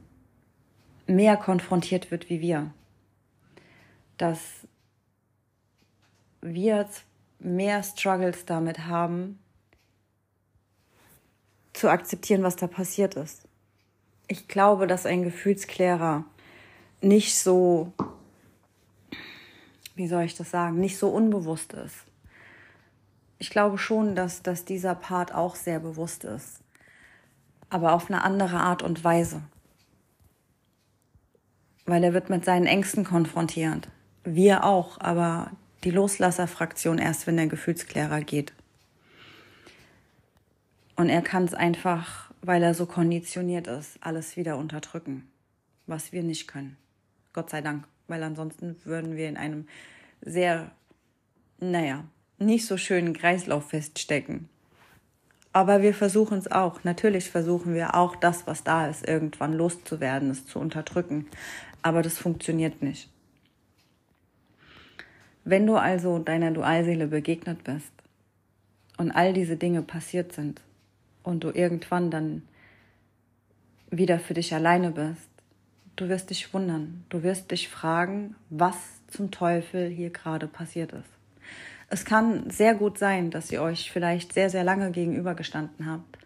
mehr 1.08 1.38
konfrontiert 1.38 2.12
wird 2.12 2.30
wie 2.30 2.42
wir. 2.42 2.74
Dass 4.18 4.40
wir 6.42 6.88
mehr 7.40 7.84
Struggles 7.84 8.46
damit 8.46 8.80
haben, 8.86 9.40
zu 11.74 11.90
akzeptieren, 11.90 12.44
was 12.44 12.56
da 12.56 12.68
passiert 12.68 13.16
ist. 13.16 13.48
Ich 14.28 14.48
glaube, 14.48 14.88
dass 14.88 15.06
ein 15.06 15.24
Gefühlsklärer 15.24 16.26
nicht 17.02 17.38
so, 17.38 17.92
wie 19.96 20.08
soll 20.08 20.24
ich 20.24 20.36
das 20.36 20.52
sagen, 20.52 20.80
nicht 20.80 20.98
so 20.98 21.10
unbewusst 21.10 21.74
ist. 21.74 21.96
Ich 23.40 23.50
glaube 23.50 23.78
schon, 23.78 24.16
dass, 24.16 24.44
dass 24.44 24.66
dieser 24.66 24.94
Part 24.94 25.34
auch 25.34 25.56
sehr 25.56 25.80
bewusst 25.80 26.24
ist, 26.24 26.60
aber 27.72 27.94
auf 27.94 28.10
eine 28.10 28.24
andere 28.24 28.58
Art 28.58 28.84
und 28.84 29.04
Weise. 29.04 29.42
Weil 31.86 32.04
er 32.04 32.14
wird 32.14 32.30
mit 32.30 32.46
seinen 32.46 32.68
Ängsten 32.68 33.04
konfrontiert. 33.04 33.90
Wir 34.24 34.64
auch, 34.64 35.00
aber 35.00 35.52
die 35.84 35.90
Loslasserfraktion 35.90 37.00
erst, 37.00 37.26
wenn 37.26 37.38
der 37.38 37.48
Gefühlsklärer 37.48 38.22
geht. 38.22 38.54
Und 40.96 41.10
er 41.10 41.22
kann 41.22 41.46
es 41.46 41.54
einfach, 41.54 42.32
weil 42.42 42.62
er 42.62 42.76
so 42.76 42.86
konditioniert 42.86 43.68
ist, 43.68 43.98
alles 44.02 44.36
wieder 44.36 44.58
unterdrücken, 44.58 45.28
was 45.88 46.12
wir 46.12 46.22
nicht 46.22 46.48
können. 46.48 46.78
Gott 47.34 47.50
sei 47.50 47.62
Dank, 47.62 47.88
weil 48.08 48.22
ansonsten 48.22 48.76
würden 48.84 49.16
wir 49.16 49.30
in 49.30 49.38
einem 49.38 49.68
sehr, 50.22 50.72
naja, 51.60 52.04
nicht 52.38 52.68
so 52.68 52.78
schönen 52.78 53.14
Kreislauf 53.14 53.70
feststecken. 53.70 54.50
Aber 55.54 55.82
wir 55.82 55.94
versuchen 55.94 56.38
es 56.38 56.52
auch. 56.52 56.84
Natürlich 56.84 57.30
versuchen 57.30 57.74
wir 57.74 57.96
auch 57.96 58.16
das, 58.16 58.48
was 58.48 58.64
da 58.64 58.88
ist, 58.88 59.08
irgendwann 59.08 59.54
loszuwerden, 59.54 60.30
es 60.30 60.46
zu 60.46 60.60
unterdrücken. 60.60 61.28
Aber 61.82 62.02
das 62.02 62.18
funktioniert 62.18 62.82
nicht. 62.82 63.10
Wenn 65.44 65.66
du 65.66 65.76
also 65.76 66.20
deiner 66.20 66.52
Dualseele 66.52 67.08
begegnet 67.08 67.64
bist 67.64 67.92
und 68.98 69.12
all 69.12 69.34
diese 69.34 69.58
Dinge 69.58 69.82
passiert 69.82 70.34
sind, 70.34 70.62
und 71.24 71.44
du 71.44 71.52
irgendwann 71.52 72.12
dann 72.12 72.44
wieder 73.90 74.20
für 74.20 74.34
dich 74.34 74.54
alleine 74.54 74.92
bist, 74.92 75.30
du 75.96 76.10
wirst 76.10 76.30
dich 76.30 76.54
wundern, 76.54 77.06
du 77.10 77.24
wirst 77.24 77.52
dich 77.52 77.68
fragen, 77.70 78.36
was 78.50 78.76
zum 79.08 79.32
Teufel 79.32 79.90
hier 79.90 80.10
gerade 80.10 80.48
passiert 80.48 80.94
ist. 80.94 81.10
Es 81.92 82.06
kann 82.06 82.50
sehr 82.50 82.74
gut 82.74 82.98
sein, 82.98 83.32
dass 83.32 83.52
ihr 83.52 83.62
euch 83.62 83.92
vielleicht 83.92 84.34
sehr, 84.34 84.50
sehr 84.50 84.64
lange 84.64 84.92
gegenübergestanden 84.92 85.86
habt 85.86 86.18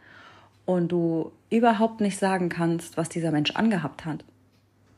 und 0.66 0.92
du 0.92 1.32
überhaupt 1.50 2.02
nicht 2.02 2.20
sagen 2.20 2.50
kannst, 2.50 2.98
was 2.98 3.10
dieser 3.10 3.32
Mensch 3.32 3.52
angehabt 3.52 4.06
hat 4.06 4.24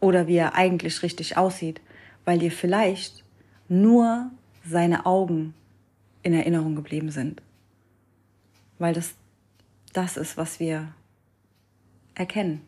oder 0.01 0.27
wie 0.27 0.35
er 0.35 0.55
eigentlich 0.55 1.01
richtig 1.03 1.37
aussieht, 1.37 1.79
weil 2.25 2.39
dir 2.39 2.51
vielleicht 2.51 3.23
nur 3.69 4.29
seine 4.65 5.05
Augen 5.05 5.53
in 6.21 6.33
Erinnerung 6.33 6.75
geblieben 6.75 7.11
sind. 7.11 7.41
Weil 8.77 8.93
das 8.93 9.15
das 9.93 10.17
ist, 10.17 10.35
was 10.35 10.59
wir 10.59 10.93
erkennen. 12.13 12.61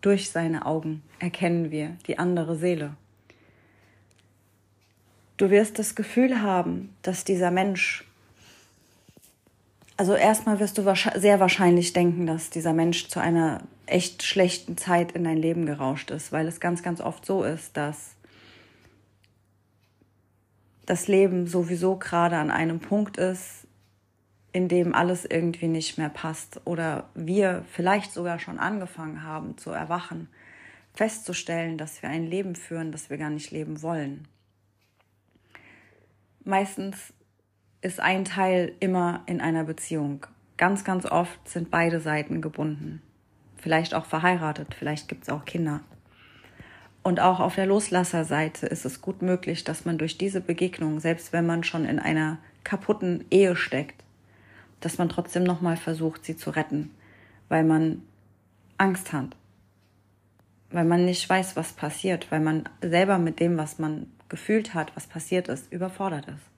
Durch 0.00 0.30
seine 0.30 0.64
Augen 0.64 1.02
erkennen 1.18 1.70
wir 1.72 1.96
die 2.06 2.18
andere 2.18 2.56
Seele. 2.56 2.94
Du 5.36 5.50
wirst 5.50 5.78
das 5.78 5.96
Gefühl 5.96 6.42
haben, 6.42 6.94
dass 7.02 7.24
dieser 7.24 7.50
Mensch, 7.50 8.04
also 9.96 10.14
erstmal 10.14 10.60
wirst 10.60 10.78
du 10.78 10.82
sehr 11.16 11.40
wahrscheinlich 11.40 11.92
denken, 11.92 12.26
dass 12.26 12.50
dieser 12.50 12.72
Mensch 12.72 13.08
zu 13.08 13.20
einer 13.20 13.62
echt 13.86 14.22
schlechten 14.22 14.76
Zeit 14.76 15.12
in 15.12 15.24
dein 15.24 15.36
Leben 15.36 15.66
gerauscht 15.66 16.12
ist, 16.12 16.30
weil 16.30 16.46
es 16.46 16.60
ganz, 16.60 16.82
ganz 16.82 17.00
oft 17.00 17.26
so 17.26 17.42
ist, 17.42 17.76
dass 17.76 18.14
das 20.86 21.08
Leben 21.08 21.46
sowieso 21.48 21.96
gerade 21.96 22.36
an 22.36 22.50
einem 22.50 22.78
Punkt 22.78 23.16
ist, 23.16 23.66
in 24.52 24.68
dem 24.68 24.94
alles 24.94 25.24
irgendwie 25.24 25.66
nicht 25.66 25.98
mehr 25.98 26.10
passt 26.10 26.60
oder 26.64 27.08
wir 27.16 27.64
vielleicht 27.72 28.12
sogar 28.12 28.38
schon 28.38 28.60
angefangen 28.60 29.24
haben 29.24 29.58
zu 29.58 29.70
erwachen, 29.70 30.28
festzustellen, 30.94 31.76
dass 31.76 32.02
wir 32.02 32.08
ein 32.08 32.24
Leben 32.24 32.54
führen, 32.54 32.92
das 32.92 33.10
wir 33.10 33.18
gar 33.18 33.30
nicht 33.30 33.50
leben 33.50 33.82
wollen. 33.82 34.28
Meistens 36.44 37.14
ist 37.80 38.00
ein 38.00 38.24
Teil 38.24 38.72
immer 38.80 39.22
in 39.26 39.40
einer 39.40 39.64
Beziehung. 39.64 40.26
Ganz, 40.56 40.84
ganz 40.84 41.06
oft 41.06 41.48
sind 41.48 41.70
beide 41.70 42.00
Seiten 42.00 42.42
gebunden. 42.42 43.02
Vielleicht 43.56 43.94
auch 43.94 44.04
verheiratet, 44.04 44.74
vielleicht 44.78 45.08
gibt 45.08 45.24
es 45.24 45.30
auch 45.30 45.46
Kinder. 45.46 45.80
Und 47.02 47.20
auch 47.20 47.40
auf 47.40 47.54
der 47.54 47.66
Loslasserseite 47.66 48.66
ist 48.66 48.84
es 48.84 49.00
gut 49.00 49.22
möglich, 49.22 49.64
dass 49.64 49.84
man 49.84 49.98
durch 49.98 50.16
diese 50.18 50.40
Begegnung, 50.40 51.00
selbst 51.00 51.32
wenn 51.32 51.46
man 51.46 51.64
schon 51.64 51.84
in 51.84 51.98
einer 51.98 52.38
kaputten 52.62 53.24
Ehe 53.30 53.56
steckt, 53.56 54.04
dass 54.80 54.98
man 54.98 55.08
trotzdem 55.08 55.44
nochmal 55.44 55.76
versucht, 55.76 56.24
sie 56.24 56.36
zu 56.36 56.50
retten, 56.50 56.90
weil 57.48 57.64
man 57.64 58.02
Angst 58.78 59.12
hat. 59.12 59.34
weil 60.70 60.84
man 60.84 61.04
nicht 61.04 61.30
weiß, 61.30 61.54
was 61.56 61.72
passiert, 61.72 62.32
weil 62.32 62.40
man 62.40 62.68
selber 62.82 63.18
mit 63.18 63.38
dem, 63.38 63.56
was 63.56 63.78
man 63.78 64.06
gefühlt 64.28 64.74
hat, 64.74 64.94
was 64.96 65.06
passiert 65.06 65.48
ist, 65.48 65.72
überfordert 65.72 66.28
ist. 66.28 66.50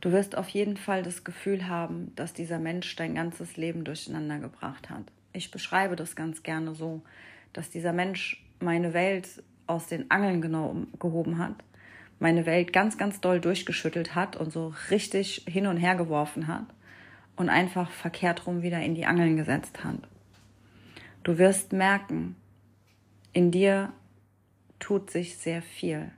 Du 0.00 0.12
wirst 0.12 0.36
auf 0.36 0.48
jeden 0.48 0.76
Fall 0.76 1.02
das 1.02 1.24
Gefühl 1.24 1.68
haben, 1.68 2.12
dass 2.16 2.32
dieser 2.32 2.58
Mensch 2.58 2.96
dein 2.96 3.14
ganzes 3.14 3.56
Leben 3.56 3.84
durcheinander 3.84 4.38
gebracht 4.38 4.88
hat. 4.88 5.04
Ich 5.32 5.50
beschreibe 5.50 5.94
das 5.94 6.16
ganz 6.16 6.42
gerne 6.42 6.74
so, 6.74 7.02
dass 7.52 7.68
dieser 7.70 7.92
Mensch 7.92 8.42
meine 8.60 8.94
Welt 8.94 9.42
aus 9.66 9.86
den 9.86 10.10
Angeln 10.10 10.40
gehoben 10.98 11.38
hat, 11.38 11.54
meine 12.18 12.46
Welt 12.46 12.72
ganz, 12.72 12.98
ganz 12.98 13.20
doll 13.20 13.40
durchgeschüttelt 13.40 14.14
hat 14.14 14.36
und 14.36 14.52
so 14.52 14.74
richtig 14.90 15.44
hin 15.46 15.66
und 15.66 15.76
her 15.76 15.94
geworfen 15.94 16.48
hat 16.48 16.66
und 17.36 17.48
einfach 17.48 17.90
verkehrt 17.90 18.46
rum 18.46 18.62
wieder 18.62 18.80
in 18.80 18.94
die 18.94 19.06
Angeln 19.06 19.36
gesetzt 19.36 19.84
hat. 19.84 19.96
Du 21.22 21.38
wirst 21.38 21.72
merken, 21.72 22.36
in 23.32 23.50
dir 23.50 23.92
tut 24.78 25.10
sich 25.10 25.36
sehr 25.36 25.62
viel. 25.62 26.10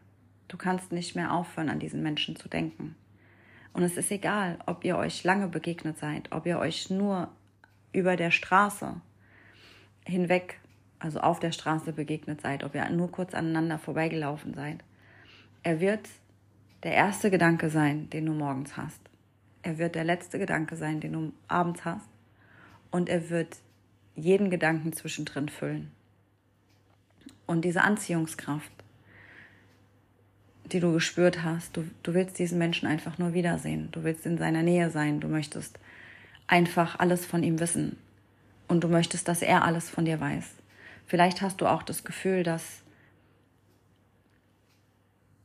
Du 0.52 0.59
kannst 0.59 0.92
nicht 0.92 1.16
mehr 1.16 1.32
aufhören, 1.32 1.71
an 1.71 1.78
diesen 1.78 2.02
Menschen 2.02 2.37
zu 2.37 2.47
denken. 2.47 2.94
Und 3.73 3.85
es 3.85 3.97
ist 3.97 4.11
egal, 4.11 4.59
ob 4.66 4.85
ihr 4.85 4.99
euch 4.99 5.25
lange 5.25 5.49
begegnet 5.49 5.97
seid, 5.97 6.30
ob 6.30 6.44
ihr 6.44 6.59
euch 6.59 6.90
nur 6.90 7.30
über 7.94 8.16
der 8.16 8.30
Straße 8.30 9.00
hinweg, 10.04 10.61
also 10.99 11.21
auf 11.21 11.40
der 11.40 11.52
Straße 11.52 11.94
begegnet 11.94 12.42
seid, 12.42 12.64
ob 12.64 12.75
ihr 12.75 12.87
nur 12.90 13.11
kurz 13.11 13.32
aneinander 13.32 13.78
vorbeigelaufen 13.78 14.52
seid. 14.52 14.85
Er 15.62 15.80
wird 15.80 16.06
der 16.82 16.92
erste 16.92 17.30
Gedanke 17.30 17.71
sein, 17.71 18.11
den 18.11 18.26
du 18.26 18.35
morgens 18.35 18.76
hast. 18.76 19.00
Er 19.62 19.78
wird 19.78 19.94
der 19.94 20.04
letzte 20.04 20.38
Gedanke 20.38 20.76
sein, 20.76 21.00
den 21.00 21.14
du 21.14 21.32
abends 21.49 21.87
hast. 21.87 22.11
Und 22.90 23.09
er 23.09 23.30
wird 23.30 23.56
jeden 24.16 24.50
Gedanken 24.50 24.92
zwischendrin 24.92 25.49
füllen. 25.49 25.92
Und 27.47 27.64
diese 27.64 27.80
Anziehungskraft, 27.80 28.81
die 30.73 30.81
du 30.81 30.93
gespürt 30.93 31.43
hast, 31.43 31.76
du, 31.76 31.85
du 32.02 32.14
willst 32.14 32.38
diesen 32.38 32.59
Menschen 32.59 32.87
einfach 32.87 33.19
nur 33.19 33.35
wiedersehen. 33.35 33.88
Du 33.93 34.05
willst 34.05 34.26
in 34.26 34.38
seiner 34.38 34.62
Nähe 34.62 34.91
sein. 34.91 35.21
Du 35.21 35.29
möchtest 35.29 35.79
einfach 36.47 36.99
alles 36.99 37.26
von 37.26 37.43
ihm 37.43 37.61
wissen. 37.61 37.97
Und 38.69 38.83
du 38.83 38.88
möchtest, 38.88 39.29
dass 39.29 39.43
er 39.43 39.64
alles 39.64 39.91
von 39.91 40.05
dir 40.05 40.21
weiß. 40.21 40.45
Vielleicht 41.07 41.43
hast 41.43 41.61
du 41.61 41.67
auch 41.67 41.83
das 41.83 42.05
Gefühl, 42.05 42.43
dass 42.43 42.83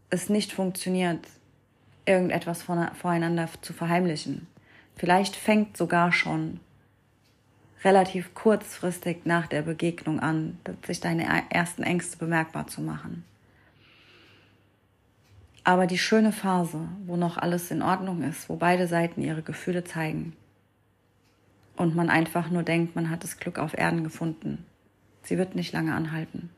es 0.09 0.29
nicht 0.29 0.53
funktioniert, 0.53 1.27
irgendetwas 2.05 2.63
voreinander 2.63 3.49
zu 3.61 3.73
verheimlichen. 3.73 4.47
Vielleicht 4.95 5.35
fängt 5.35 5.75
sogar 5.75 6.11
schon 6.11 6.61
relativ 7.83 8.33
kurzfristig 8.33 9.25
nach 9.25 9.47
der 9.47 9.61
Begegnung 9.61 10.19
an, 10.19 10.57
sich 10.85 10.99
deine 10.99 11.25
ersten 11.49 11.83
Ängste 11.83 12.17
bemerkbar 12.17 12.67
zu 12.67 12.81
machen. 12.81 13.23
Aber 15.67 15.85
die 15.85 15.97
schöne 15.97 16.31
Phase, 16.31 16.87
wo 17.07 17.17
noch 17.17 17.35
alles 17.35 17.71
in 17.71 17.81
Ordnung 17.81 18.23
ist, 18.23 18.47
wo 18.47 18.55
beide 18.55 18.87
Seiten 18.87 19.21
ihre 19.21 19.41
Gefühle 19.41 19.83
zeigen 19.83 20.33
und 21.75 21.93
man 21.93 22.09
einfach 22.09 22.49
nur 22.49 22.63
denkt, 22.63 22.95
man 22.95 23.09
hat 23.09 23.25
das 23.25 23.37
Glück 23.37 23.59
auf 23.59 23.77
Erden 23.77 24.05
gefunden, 24.05 24.65
sie 25.23 25.37
wird 25.37 25.55
nicht 25.55 25.73
lange 25.73 25.93
anhalten. 25.93 26.51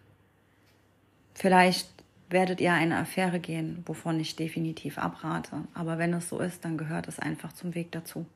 Vielleicht 1.33 1.89
werdet 2.29 2.61
ihr 2.61 2.71
eine 2.71 2.97
Affäre 2.97 3.39
gehen, 3.39 3.81
wovon 3.87 4.19
ich 4.19 4.35
definitiv 4.35 4.99
abrate, 4.99 5.63
aber 5.73 5.97
wenn 5.97 6.13
es 6.13 6.29
so 6.29 6.37
ist, 6.37 6.63
dann 6.63 6.77
gehört 6.77 7.07
es 7.07 7.17
einfach 7.17 7.51
zum 7.51 7.73
Weg 7.73 7.91
dazu. 7.91 8.27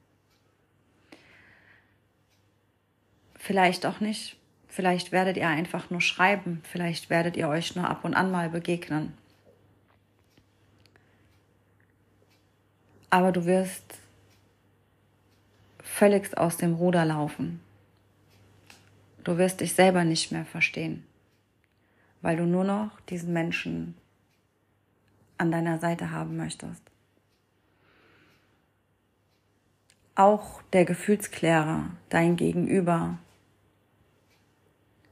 Vielleicht 3.36 3.86
auch 3.86 4.00
nicht. 4.00 4.38
Vielleicht 4.68 5.12
werdet 5.12 5.38
ihr 5.38 5.50
einfach 5.50 5.92
nur 5.92 6.02
schreiben. 6.02 6.64
Vielleicht 6.64 7.12
werdet 7.12 7.38
ihr 7.38 7.48
euch 7.48 7.76
nur 7.76 7.88
ab 7.88 8.04
und 8.06 8.16
an 8.16 8.32
mal 8.32 8.50
begegnen. 8.50 9.14
Aber 13.14 13.32
du 13.32 13.46
wirst 13.46 14.00
völlig 15.84 16.36
aus 16.36 16.58
dem 16.58 16.74
Ruder 16.74 17.06
laufen. 17.06 17.62
Du 19.24 19.38
wirst 19.38 19.62
dich 19.62 19.76
selber 19.76 20.04
nicht 20.04 20.32
mehr 20.32 20.46
verstehen, 20.46 21.06
weil 22.24 22.38
du 22.38 22.48
nur 22.48 22.64
noch 22.64 23.00
diesen 23.02 23.32
Menschen 23.32 23.94
an 25.38 25.52
deiner 25.52 25.78
Seite 25.78 26.10
haben 26.10 26.38
möchtest. 26.38 26.82
Auch 30.16 30.64
der 30.74 30.84
Gefühlsklärer, 30.84 31.92
dein 32.10 32.36
Gegenüber, 32.36 33.20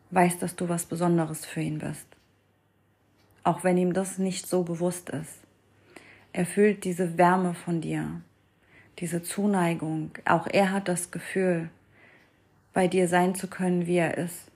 weiß, 0.09 0.39
dass 0.39 0.55
du 0.55 0.69
was 0.69 0.87
Besonderes 0.87 1.45
für 1.45 1.61
ihn 1.61 1.77
bist. 1.77 2.07
Auch 3.43 3.63
wenn 3.63 3.77
ihm 3.77 3.93
das 3.93 4.17
nicht 4.17 4.47
so 4.47 4.63
bewusst 4.63 5.11
ist. 5.11 5.40
Er 6.33 6.45
fühlt 6.45 6.83
diese 6.85 7.17
Wärme 7.17 7.53
von 7.53 7.81
dir, 7.81 8.21
diese 8.99 9.21
Zuneigung. 9.21 10.11
Auch 10.25 10.47
er 10.47 10.71
hat 10.71 10.87
das 10.87 11.11
Gefühl, 11.11 11.69
bei 12.73 12.87
dir 12.87 13.07
sein 13.07 13.35
zu 13.35 13.47
können, 13.47 13.85
wie 13.85 13.97
er 13.97 14.17
ist. 14.17 14.47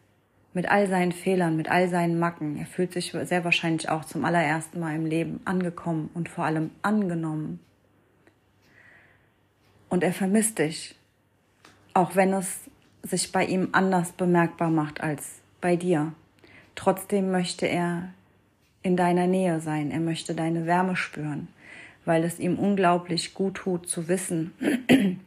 Mit 0.53 0.69
all 0.69 0.88
seinen 0.88 1.11
Fehlern, 1.11 1.57
mit 1.57 1.69
all 1.69 1.89
seinen 1.89 2.17
Macken. 2.17 2.57
Er 2.57 2.65
fühlt 2.65 2.93
sich 2.93 3.11
sehr 3.11 3.43
wahrscheinlich 3.43 3.89
auch 3.89 4.05
zum 4.05 4.23
allerersten 4.23 4.79
Mal 4.79 4.95
im 4.95 5.05
Leben 5.05 5.41
angekommen 5.43 6.09
und 6.13 6.29
vor 6.29 6.45
allem 6.45 6.71
angenommen. 6.81 7.59
Und 9.89 10.01
er 10.03 10.13
vermisst 10.13 10.59
dich, 10.59 10.95
auch 11.93 12.15
wenn 12.15 12.31
es 12.31 12.61
sich 13.03 13.33
bei 13.33 13.45
ihm 13.45 13.69
anders 13.73 14.13
bemerkbar 14.13 14.69
macht 14.69 15.01
als 15.01 15.41
bei 15.59 15.75
dir. 15.75 16.13
Trotzdem 16.75 17.31
möchte 17.31 17.65
er 17.65 18.13
in 18.81 18.95
deiner 18.95 19.27
Nähe 19.27 19.59
sein. 19.59 19.91
Er 19.91 19.99
möchte 19.99 20.35
deine 20.35 20.65
Wärme 20.65 20.95
spüren, 20.95 21.47
weil 22.05 22.23
es 22.23 22.39
ihm 22.39 22.57
unglaublich 22.57 23.33
gut 23.33 23.55
tut 23.55 23.89
zu 23.89 24.07
wissen, 24.07 24.53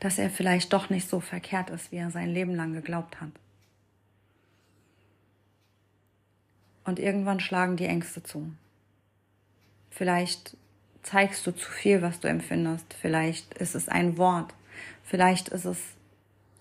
dass 0.00 0.18
er 0.18 0.30
vielleicht 0.30 0.72
doch 0.72 0.90
nicht 0.90 1.08
so 1.08 1.20
verkehrt 1.20 1.70
ist, 1.70 1.92
wie 1.92 1.96
er 1.96 2.10
sein 2.10 2.30
Leben 2.30 2.54
lang 2.54 2.72
geglaubt 2.72 3.20
hat. 3.20 3.30
Und 6.84 6.98
irgendwann 6.98 7.40
schlagen 7.40 7.76
die 7.76 7.86
Ängste 7.86 8.22
zu. 8.22 8.52
Vielleicht 9.90 10.56
zeigst 11.02 11.46
du 11.46 11.52
zu 11.52 11.70
viel, 11.70 12.02
was 12.02 12.20
du 12.20 12.28
empfindest. 12.28 12.94
Vielleicht 12.94 13.54
ist 13.54 13.74
es 13.74 13.88
ein 13.88 14.18
Wort. 14.18 14.52
Vielleicht 15.02 15.48
ist 15.48 15.64
es 15.64 15.78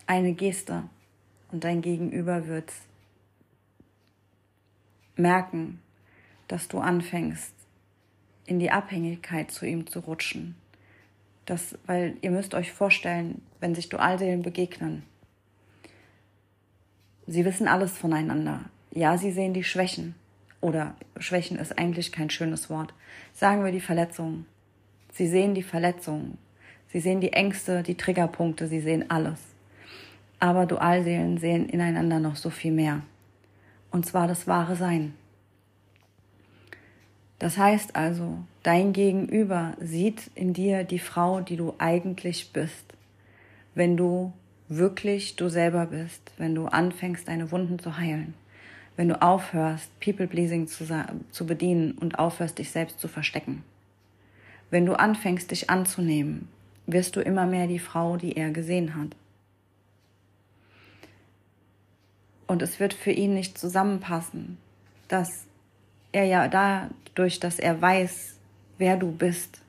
eine 0.06 0.34
Geste 0.34 0.84
und 1.52 1.64
dein 1.64 1.82
Gegenüber 1.82 2.48
wird 2.48 2.72
merken, 5.16 5.82
dass 6.48 6.68
du 6.68 6.80
anfängst, 6.80 7.54
in 8.46 8.60
die 8.60 8.72
Abhängigkeit 8.72 9.52
zu 9.52 9.66
ihm 9.66 9.88
zu 9.88 10.00
rutschen. 10.00 10.56
Das, 11.46 11.78
weil 11.86 12.16
ihr 12.22 12.32
müsst 12.32 12.54
euch 12.54 12.72
vorstellen, 12.72 13.42
wenn 13.60 13.76
sich 13.76 13.90
Dualseelen 13.90 14.42
begegnen, 14.42 15.04
sie 17.28 17.46
wissen 17.46 17.68
alles 17.68 17.98
voneinander. 17.98 18.62
Ja, 18.92 19.18
sie 19.18 19.32
sehen 19.32 19.54
die 19.54 19.64
Schwächen. 19.64 20.16
Oder 20.62 20.96
Schwächen 21.18 21.58
ist 21.58 21.78
eigentlich 21.78 22.12
kein 22.12 22.30
schönes 22.30 22.70
Wort. 22.70 22.94
Sagen 23.34 23.66
wir 23.66 23.72
die 23.72 23.82
Verletzungen. 23.82 24.46
Sie 25.12 25.28
sehen 25.28 25.56
die 25.56 25.64
Verletzungen. 25.64 26.38
Sie 26.88 27.00
sehen 27.00 27.22
die 27.22 27.34
Ängste, 27.34 27.84
die 27.84 27.96
Triggerpunkte, 27.96 28.68
sie 28.68 28.80
sehen 28.80 29.10
alles 29.10 29.54
aber 30.44 30.66
Dualseelen 30.66 31.38
sehen 31.38 31.70
ineinander 31.70 32.20
noch 32.20 32.36
so 32.36 32.50
viel 32.50 32.74
mehr. 32.74 33.02
Und 33.92 34.06
zwar 34.06 34.28
das 34.28 34.46
wahre 34.46 34.76
Sein. 34.76 35.14
Das 37.40 37.58
heißt 37.58 37.96
also, 37.96 38.38
dein 38.64 38.94
Gegenüber 38.94 39.74
sieht 39.80 40.32
in 40.36 40.54
dir 40.54 40.84
die 40.84 41.00
Frau, 41.00 41.42
die 41.42 41.58
du 41.58 41.74
eigentlich 41.78 42.54
bist. 42.54 42.94
Wenn 43.76 43.98
du 43.98 44.34
wirklich 44.70 45.36
du 45.36 45.50
selber 45.50 45.88
bist, 45.88 46.32
wenn 46.38 46.56
du 46.56 46.68
anfängst, 46.68 47.28
deine 47.28 47.52
Wunden 47.52 47.80
zu 47.80 47.98
heilen, 47.98 48.34
wenn 48.96 49.10
du 49.10 49.22
aufhörst, 49.22 49.90
People-Pleasing 50.00 50.68
zu, 50.68 50.86
zu 51.32 51.46
bedienen 51.46 51.94
und 51.94 52.20
aufhörst, 52.20 52.60
dich 52.60 52.72
selbst 52.72 53.00
zu 53.00 53.08
verstecken. 53.08 53.64
Wenn 54.70 54.86
du 54.86 54.94
anfängst, 54.94 55.52
dich 55.52 55.70
anzunehmen, 55.70 56.48
wirst 56.86 57.16
du 57.16 57.22
immer 57.22 57.46
mehr 57.46 57.68
die 57.68 57.80
Frau, 57.80 58.18
die 58.18 58.36
er 58.36 58.52
gesehen 58.52 58.96
hat. 58.96 59.16
Und 62.48 62.62
es 62.62 62.80
wird 62.80 62.94
für 62.94 63.12
ihn 63.12 63.34
nicht 63.34 63.58
zusammenpassen, 63.58 64.58
dass 65.08 65.48
er 66.14 66.24
ja 66.26 66.48
dadurch, 66.48 67.40
dass 67.40 67.60
er 67.60 67.82
weiß, 67.82 68.36
wer 68.78 68.96
du 68.96 69.12
bist, 69.12 69.64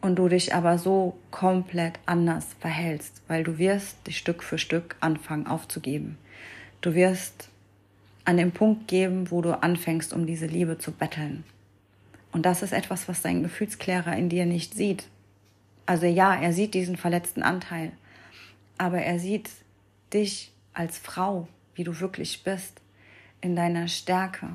und 0.00 0.16
du 0.16 0.28
dich 0.28 0.54
aber 0.54 0.78
so 0.78 1.16
komplett 1.30 1.98
anders 2.06 2.46
verhältst, 2.60 3.22
weil 3.28 3.44
du 3.44 3.58
wirst 3.58 4.06
dich 4.06 4.18
Stück 4.18 4.42
für 4.42 4.58
Stück 4.58 4.96
anfangen 5.00 5.46
aufzugeben. 5.46 6.18
Du 6.80 6.94
wirst 6.94 7.48
an 8.24 8.36
den 8.36 8.52
Punkt 8.52 8.88
geben, 8.88 9.30
wo 9.30 9.42
du 9.42 9.60
anfängst, 9.60 10.12
um 10.12 10.26
diese 10.26 10.46
Liebe 10.46 10.78
zu 10.78 10.92
betteln. 10.92 11.44
Und 12.30 12.46
das 12.46 12.62
ist 12.62 12.72
etwas, 12.72 13.08
was 13.08 13.22
dein 13.22 13.42
Gefühlsklärer 13.42 14.16
in 14.16 14.28
dir 14.28 14.46
nicht 14.46 14.74
sieht. 14.74 15.08
Also 15.86 16.06
ja, 16.06 16.34
er 16.34 16.52
sieht 16.52 16.74
diesen 16.74 16.96
verletzten 16.96 17.42
Anteil, 17.42 17.92
aber 18.76 18.98
er 18.98 19.18
sieht 19.18 19.50
dich 20.12 20.52
als 20.74 20.98
Frau, 20.98 21.48
wie 21.74 21.84
du 21.84 21.98
wirklich 21.98 22.44
bist, 22.44 22.80
in 23.40 23.56
deiner 23.56 23.88
Stärke, 23.88 24.48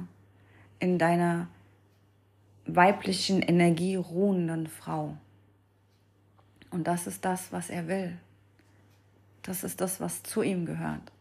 in 0.80 0.98
deiner 0.98 1.48
weiblichen 2.66 3.42
Energie 3.42 3.96
ruhenden 3.96 4.68
Frau. 4.68 5.18
Und 6.72 6.88
das 6.88 7.08
ist 7.08 7.24
das, 7.26 7.52
was 7.52 7.70
er 7.70 7.88
will. 7.88 8.18
Das 9.44 9.64
ist 9.64 9.82
das, 9.82 10.00
was 10.00 10.24
zu 10.24 10.42
ihm 10.42 10.66
gehört. 10.66 11.12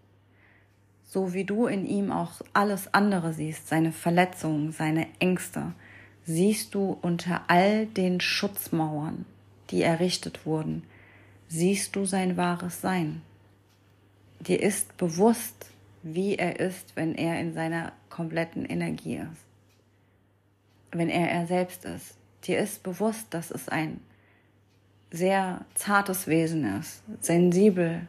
So 1.04 1.34
wie 1.34 1.44
du 1.44 1.66
in 1.66 1.84
ihm 1.84 2.10
auch 2.10 2.40
alles 2.54 2.94
andere 2.94 3.34
siehst, 3.34 3.68
seine 3.68 3.92
Verletzungen, 3.92 4.72
seine 4.72 5.06
Ängste, 5.18 5.72
siehst 6.24 6.74
du 6.74 6.96
unter 7.02 7.42
all 7.48 7.86
den 7.86 8.20
Schutzmauern, 8.20 9.26
die 9.70 9.82
errichtet 9.82 10.46
wurden, 10.46 10.84
siehst 11.48 11.96
du 11.96 12.06
sein 12.06 12.36
wahres 12.36 12.80
Sein. 12.80 13.20
Dir 14.40 14.62
ist 14.62 14.96
bewusst, 14.96 15.71
wie 16.02 16.36
er 16.36 16.60
ist, 16.60 16.96
wenn 16.96 17.14
er 17.14 17.40
in 17.40 17.54
seiner 17.54 17.92
kompletten 18.10 18.64
Energie 18.64 19.16
ist. 19.16 19.44
Wenn 20.90 21.08
er 21.08 21.30
er 21.30 21.46
selbst 21.46 21.84
ist. 21.84 22.16
Dir 22.44 22.58
ist 22.58 22.82
bewusst, 22.82 23.26
dass 23.30 23.50
es 23.50 23.68
ein 23.68 24.00
sehr 25.10 25.64
zartes 25.74 26.26
Wesen 26.26 26.80
ist, 26.80 27.02
sensibel, 27.20 28.06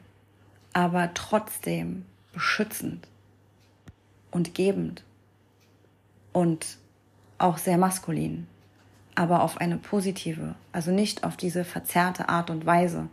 aber 0.71 1.13
trotzdem 1.13 2.05
beschützend 2.33 3.07
und 4.31 4.55
gebend 4.55 5.03
und 6.31 6.77
auch 7.37 7.57
sehr 7.57 7.77
maskulin, 7.77 8.47
aber 9.15 9.43
auf 9.43 9.57
eine 9.59 9.77
positive, 9.77 10.55
also 10.71 10.91
nicht 10.91 11.23
auf 11.23 11.37
diese 11.37 11.63
verzerrte 11.63 12.29
Art 12.29 12.49
und 12.49 12.65
Weise, 12.65 13.09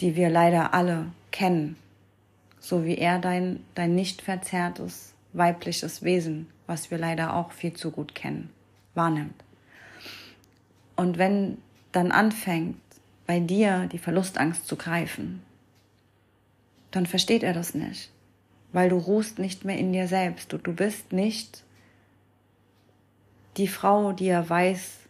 die 0.00 0.16
wir 0.16 0.30
leider 0.30 0.72
alle 0.72 1.06
kennen, 1.30 1.76
so 2.60 2.84
wie 2.84 2.96
er 2.96 3.18
dein, 3.18 3.64
dein 3.74 3.94
nicht 3.94 4.22
verzerrtes 4.22 5.14
weibliches 5.32 6.02
Wesen, 6.02 6.48
was 6.66 6.90
wir 6.90 6.98
leider 6.98 7.34
auch 7.34 7.52
viel 7.52 7.74
zu 7.74 7.90
gut 7.90 8.14
kennen, 8.14 8.50
wahrnimmt. 8.94 9.44
Und 10.96 11.18
wenn 11.18 11.58
dann 11.92 12.12
anfängt, 12.12 12.76
bei 13.26 13.40
dir 13.40 13.88
die 13.92 13.98
Verlustangst 13.98 14.66
zu 14.66 14.76
greifen, 14.76 15.42
dann 16.90 17.06
versteht 17.06 17.42
er 17.42 17.52
das 17.52 17.74
nicht, 17.74 18.10
weil 18.72 18.88
du 18.88 18.96
ruhst 18.96 19.38
nicht 19.38 19.66
mehr 19.66 19.76
in 19.76 19.92
dir 19.92 20.08
selbst. 20.08 20.52
Du, 20.52 20.56
du 20.56 20.72
bist 20.72 21.12
nicht 21.12 21.62
die 23.58 23.68
Frau, 23.68 24.12
die 24.12 24.28
er 24.28 24.48
weiß, 24.48 25.00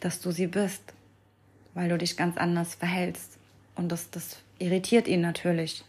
dass 0.00 0.20
du 0.20 0.32
sie 0.32 0.48
bist, 0.48 0.82
weil 1.74 1.88
du 1.88 1.98
dich 1.98 2.16
ganz 2.16 2.36
anders 2.36 2.74
verhältst. 2.74 3.38
Und 3.76 3.92
das, 3.92 4.10
das 4.10 4.38
irritiert 4.58 5.06
ihn 5.06 5.20
natürlich, 5.20 5.84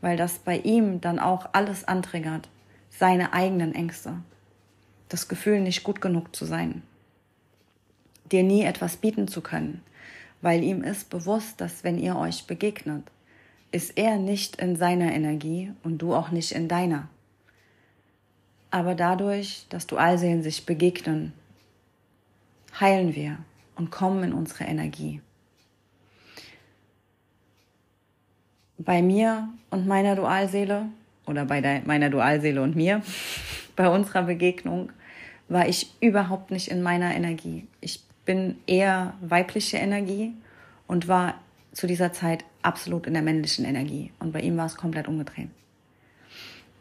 weil 0.00 0.16
das 0.16 0.38
bei 0.38 0.58
ihm 0.58 1.00
dann 1.00 1.18
auch 1.18 1.50
alles 1.52 1.84
antriggert, 1.84 2.48
seine 2.90 3.32
eigenen 3.32 3.74
Ängste, 3.74 4.14
das 5.08 5.28
Gefühl, 5.28 5.60
nicht 5.60 5.84
gut 5.84 6.00
genug 6.00 6.34
zu 6.34 6.44
sein, 6.44 6.82
dir 8.30 8.42
nie 8.42 8.62
etwas 8.62 8.96
bieten 8.96 9.28
zu 9.28 9.40
können, 9.40 9.82
weil 10.40 10.62
ihm 10.62 10.82
ist 10.82 11.10
bewusst, 11.10 11.60
dass 11.60 11.84
wenn 11.84 11.98
ihr 11.98 12.16
euch 12.16 12.46
begegnet, 12.46 13.04
ist 13.72 13.96
er 13.96 14.16
nicht 14.16 14.56
in 14.56 14.76
seiner 14.76 15.12
Energie 15.12 15.72
und 15.82 15.98
du 15.98 16.14
auch 16.14 16.30
nicht 16.30 16.52
in 16.52 16.68
deiner. 16.68 17.08
Aber 18.70 18.94
dadurch, 18.94 19.66
dass 19.68 19.86
Dualseelen 19.86 20.42
sich 20.42 20.64
begegnen, 20.66 21.32
heilen 22.78 23.14
wir 23.14 23.38
und 23.76 23.90
kommen 23.90 24.24
in 24.24 24.32
unsere 24.32 24.64
Energie. 24.64 25.20
Bei 28.82 29.02
mir 29.02 29.50
und 29.68 29.86
meiner 29.86 30.16
Dualseele 30.16 30.86
oder 31.26 31.44
bei 31.44 31.82
meiner 31.84 32.08
Dualseele 32.08 32.62
und 32.62 32.76
mir, 32.76 33.02
bei 33.76 33.88
unserer 33.88 34.22
Begegnung, 34.22 34.90
war 35.48 35.68
ich 35.68 35.92
überhaupt 36.00 36.50
nicht 36.50 36.68
in 36.68 36.82
meiner 36.82 37.14
Energie. 37.14 37.66
Ich 37.82 38.02
bin 38.24 38.56
eher 38.66 39.14
weibliche 39.20 39.76
Energie 39.76 40.32
und 40.86 41.08
war 41.08 41.34
zu 41.72 41.86
dieser 41.86 42.12
Zeit 42.12 42.44
absolut 42.62 43.06
in 43.06 43.12
der 43.12 43.22
männlichen 43.22 43.64
Energie. 43.64 44.12
Und 44.18 44.32
bei 44.32 44.40
ihm 44.40 44.56
war 44.56 44.66
es 44.66 44.76
komplett 44.76 45.08
umgedreht. 45.08 45.50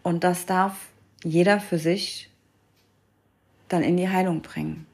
Und 0.04 0.24
das 0.24 0.46
darf 0.46 0.88
jeder 1.24 1.60
für 1.60 1.80
sich 1.80 2.30
dann 3.68 3.84
in 3.84 3.98
die 3.98 4.10
Heilung 4.10 4.42
bringen. 4.42 4.86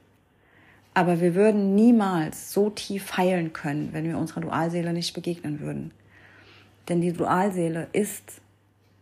Aber 0.94 1.22
wir 1.22 1.36
würden 1.36 1.76
niemals 1.76 2.52
so 2.52 2.70
tief 2.70 3.18
heilen 3.18 3.54
können, 3.54 3.89
wenn 3.91 4.06
wir 4.06 4.18
unserer 4.18 4.41
Dualseele 4.41 4.94
nicht 4.94 5.13
begegnen 5.13 5.60
würden. 5.60 5.91
Denn 6.88 7.02
die 7.02 7.13
Dualseele 7.13 7.88
ist 7.93 8.41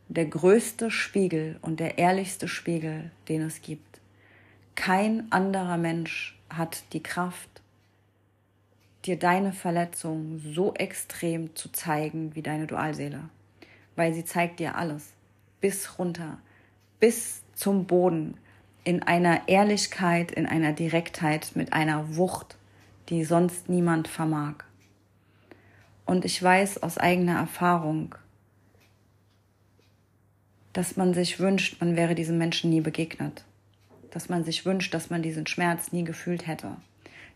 der 0.08 0.26
größte 0.26 0.92
Spiegel 0.92 1.58
und 1.62 1.80
der 1.80 1.98
ehrlichste 1.98 2.48
Spiegel, 2.48 3.12
den 3.28 3.42
es 3.42 3.62
gibt. 3.62 4.00
Kein 4.76 5.32
anderer 5.32 5.78
Mensch 5.78 6.38
hat 6.50 6.84
die 6.94 7.04
Kraft, 7.04 7.50
dir 9.06 9.18
deine 9.20 9.52
Verletzung 9.52 10.40
so 10.40 10.74
extrem 10.76 11.56
zu 11.56 11.72
zeigen 11.72 12.36
wie 12.36 12.42
deine 12.42 12.68
Dualseele. 12.68 13.22
Weil 13.96 14.14
sie 14.14 14.26
zeigt 14.26 14.60
dir 14.60 14.76
alles. 14.76 15.12
Bis 15.62 16.00
runter. 16.00 16.40
Bis 17.00 17.44
zum 17.54 17.86
Boden. 17.86 18.38
In 18.84 19.04
einer 19.04 19.48
Ehrlichkeit, 19.48 20.32
in 20.32 20.46
einer 20.46 20.74
Direktheit, 20.74 21.52
mit 21.56 21.74
einer 21.74 22.16
Wucht, 22.16 22.58
die 23.10 23.24
sonst 23.24 23.70
niemand 23.70 24.08
vermag. 24.08 24.56
Und 26.06 26.26
ich 26.26 26.42
weiß 26.42 26.84
aus 26.84 26.98
eigener 26.98 27.38
Erfahrung, 27.38 28.16
dass 30.74 30.98
man 30.98 31.14
sich 31.14 31.40
wünscht, 31.40 31.80
man 31.80 31.96
wäre 31.96 32.16
diesem 32.16 32.38
Menschen 32.38 32.70
nie 32.70 32.82
begegnet. 32.82 33.44
Dass 34.12 34.30
man 34.30 34.44
sich 34.44 34.66
wünscht, 34.66 34.94
dass 34.94 35.10
man 35.10 35.22
diesen 35.22 35.48
Schmerz 35.48 35.92
nie 35.92 36.04
gefühlt 36.04 36.48
hätte. 36.48 36.76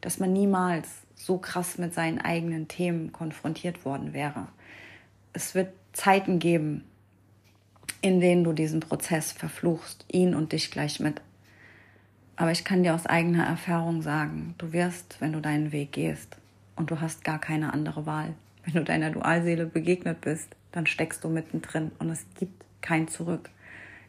Dass 0.02 0.20
man 0.20 0.34
niemals 0.34 0.88
so 1.16 1.38
krass 1.38 1.78
mit 1.78 1.94
seinen 1.94 2.20
eigenen 2.20 2.68
Themen 2.68 3.12
konfrontiert 3.12 3.86
worden 3.86 4.14
wäre. 4.14 4.48
Es 5.34 5.56
wird 5.56 5.74
Zeiten 5.94 6.40
geben, 6.40 6.84
in 8.02 8.20
denen 8.20 8.44
du 8.44 8.54
diesen 8.54 8.80
Prozess 8.80 9.32
verfluchst, 9.32 10.06
ihn 10.12 10.36
und 10.36 10.52
dich 10.52 10.70
gleich 10.72 11.00
mit. 11.00 11.22
Aber 12.36 12.52
ich 12.52 12.64
kann 12.64 12.84
dir 12.84 12.94
aus 12.94 13.08
eigener 13.08 13.46
Erfahrung 13.46 14.04
sagen, 14.04 14.54
du 14.60 14.72
wirst, 14.72 15.20
wenn 15.20 15.34
du 15.34 15.42
deinen 15.42 15.72
Weg 15.72 15.94
gehst, 15.94 16.38
und 16.76 16.92
du 16.92 17.02
hast 17.02 17.24
gar 17.24 17.40
keine 17.40 17.74
andere 17.74 18.06
Wahl. 18.06 18.36
Wenn 18.68 18.74
du 18.74 18.84
deiner 18.84 19.12
Dualseele 19.12 19.66
begegnet 19.66 20.20
bist, 20.20 20.54
dann 20.74 20.88
steckst 20.88 21.24
du 21.24 21.30
mittendrin 21.30 21.92
und 22.00 22.10
es 22.10 22.26
gibt 22.38 22.66
kein 22.82 23.08
Zurück. 23.08 23.50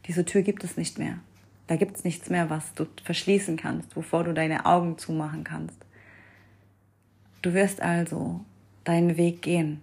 Diese 0.09 0.25
Tür 0.25 0.43
gibt 0.43 0.65
es 0.65 0.77
nicht 0.77 0.99
mehr. 0.99 1.21
Da 1.69 1.77
gibt 1.77 1.97
es 1.97 2.03
nichts 2.03 2.29
mehr, 2.29 2.51
was 2.51 2.75
du 2.75 2.87
verschließen 3.05 3.57
kannst, 3.57 3.95
wovor 3.95 4.25
du 4.25 4.35
deine 4.35 4.67
Augen 4.67 4.99
zumachen 4.99 5.45
kannst. 5.45 5.79
Du 7.41 7.55
wirst 7.55 7.81
also 7.81 8.41
deinen 8.83 9.17
Weg 9.17 9.43
gehen, 9.43 9.81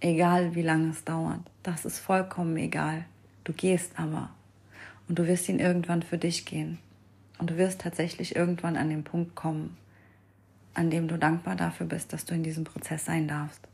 egal 0.00 0.54
wie 0.54 0.62
lange 0.62 0.90
es 0.90 1.02
dauert. 1.04 1.40
Das 1.62 1.86
ist 1.86 1.98
vollkommen 1.98 2.54
egal. 2.58 3.06
Du 3.44 3.54
gehst 3.54 3.98
aber 3.98 4.28
und 5.08 5.18
du 5.18 5.26
wirst 5.26 5.48
ihn 5.48 5.58
irgendwann 5.58 6.02
für 6.02 6.18
dich 6.18 6.44
gehen. 6.44 6.78
Und 7.38 7.48
du 7.48 7.56
wirst 7.56 7.80
tatsächlich 7.80 8.36
irgendwann 8.36 8.76
an 8.76 8.90
den 8.90 9.04
Punkt 9.04 9.34
kommen, 9.34 9.78
an 10.74 10.90
dem 10.90 11.08
du 11.08 11.16
dankbar 11.16 11.56
dafür 11.56 11.86
bist, 11.86 12.12
dass 12.12 12.26
du 12.26 12.34
in 12.34 12.42
diesem 12.42 12.64
Prozess 12.64 13.06
sein 13.06 13.26
darfst. 13.26 13.66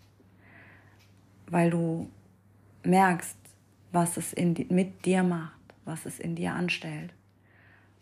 Weil 1.53 1.69
du 1.69 2.09
merkst, 2.83 3.37
was 3.93 4.17
es 4.17 4.33
in, 4.33 4.55
mit 4.71 5.05
dir 5.05 5.23
macht, 5.23 5.61
was 5.85 6.07
es 6.07 6.19
in 6.19 6.35
dir 6.35 6.55
anstellt. 6.55 7.13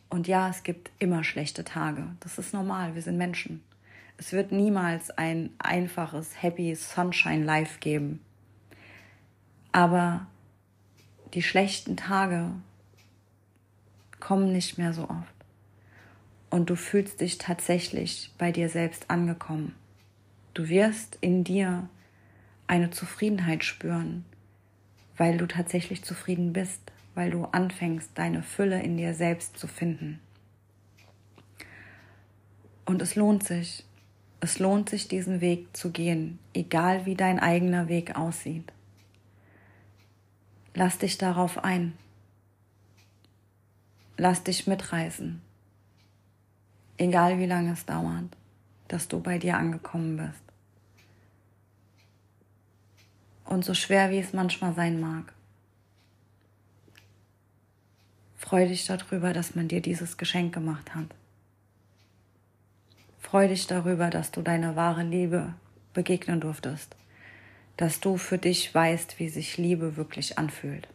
Und 0.09 0.29
ja, 0.29 0.49
es 0.49 0.63
gibt 0.63 0.93
immer 1.01 1.25
schlechte 1.25 1.65
Tage. 1.65 2.05
Das 2.21 2.39
ist 2.39 2.55
normal, 2.55 2.95
wir 2.95 3.03
sind 3.03 3.17
Menschen. 3.17 3.61
Es 4.19 4.33
wird 4.33 4.53
niemals 4.53 5.11
ein 5.11 5.51
einfaches, 5.59 6.41
happy 6.41 6.77
Sunshine 6.77 7.45
Life 7.45 7.81
geben. 7.81 8.21
Aber 9.73 10.29
die 11.35 11.43
schlechten 11.43 11.97
Tage 11.97 12.53
kommen 14.21 14.53
nicht 14.53 14.79
mehr 14.79 14.93
so 14.93 15.09
oft. 15.09 15.35
Und 16.51 16.71
du 16.71 16.77
fühlst 16.77 17.21
dich 17.21 17.39
tatsächlich 17.39 18.33
bei 18.39 18.53
dir 18.53 18.69
selbst 18.69 19.11
angekommen. 19.11 19.75
Du 20.55 20.69
wirst 20.69 21.19
in 21.21 21.43
dir 21.43 21.89
eine 22.71 22.91
Zufriedenheit 22.91 23.65
spüren, 23.65 24.25
weil 25.17 25.37
du 25.39 25.49
tatsächlich 25.49 26.05
zufrieden 26.05 26.53
bist, 26.53 26.81
weil 27.17 27.33
du 27.33 27.45
anfängst, 27.47 28.13
deine 28.15 28.45
Fülle 28.45 28.81
in 28.81 28.97
dir 28.97 29.13
selbst 29.13 29.59
zu 29.59 29.67
finden. 29.67 30.21
Und 32.87 33.03
es 33.03 33.17
lohnt 33.17 33.43
sich. 33.43 33.85
Es 34.39 34.61
lohnt 34.61 34.89
sich, 34.89 35.09
diesen 35.09 35.41
Weg 35.41 35.77
zu 35.77 35.91
gehen, 35.91 36.39
egal 36.55 37.07
wie 37.07 37.17
dein 37.17 37.41
eigener 37.41 37.89
Weg 37.89 38.17
aussieht. 38.17 38.73
Lass 40.73 40.97
dich 40.97 41.19
darauf 41.19 41.65
ein. 41.65 41.95
Lass 44.17 44.45
dich 44.45 44.69
mitreißen, 44.69 45.41
egal 46.99 47.39
wie 47.39 47.47
lange 47.47 47.73
es 47.73 47.85
dauert, 47.85 48.37
dass 48.87 49.09
du 49.09 49.19
bei 49.21 49.39
dir 49.39 49.57
angekommen 49.57 50.19
bist. 50.19 50.50
Und 53.51 53.67
so 53.67 53.75
schwer 53.75 54.11
wie 54.11 54.19
es 54.21 54.33
manchmal 54.33 54.73
sein 54.75 54.99
mag, 54.99 55.35
Freu 58.51 58.67
dich 58.67 58.85
darüber, 58.85 59.33
dass 59.33 59.55
man 59.55 59.69
dir 59.69 59.81
dieses 59.81 60.17
Geschenk 60.17 60.53
gemacht 60.53 60.93
hat. 60.95 61.07
Freu 63.21 63.47
dich 63.47 63.69
darüber, 63.69 64.11
dass 64.11 64.33
du 64.33 64.43
deine 64.43 64.75
wahre 64.75 65.05
Liebe 65.05 65.55
begegnen 65.93 66.41
durftest. 66.41 66.97
Dass 67.77 68.01
du 68.01 68.17
für 68.17 68.39
dich 68.39 68.75
weißt, 68.75 69.21
wie 69.21 69.29
sich 69.29 69.57
Liebe 69.57 69.97
wirklich 69.97 70.37
anfühlt. 70.37 70.89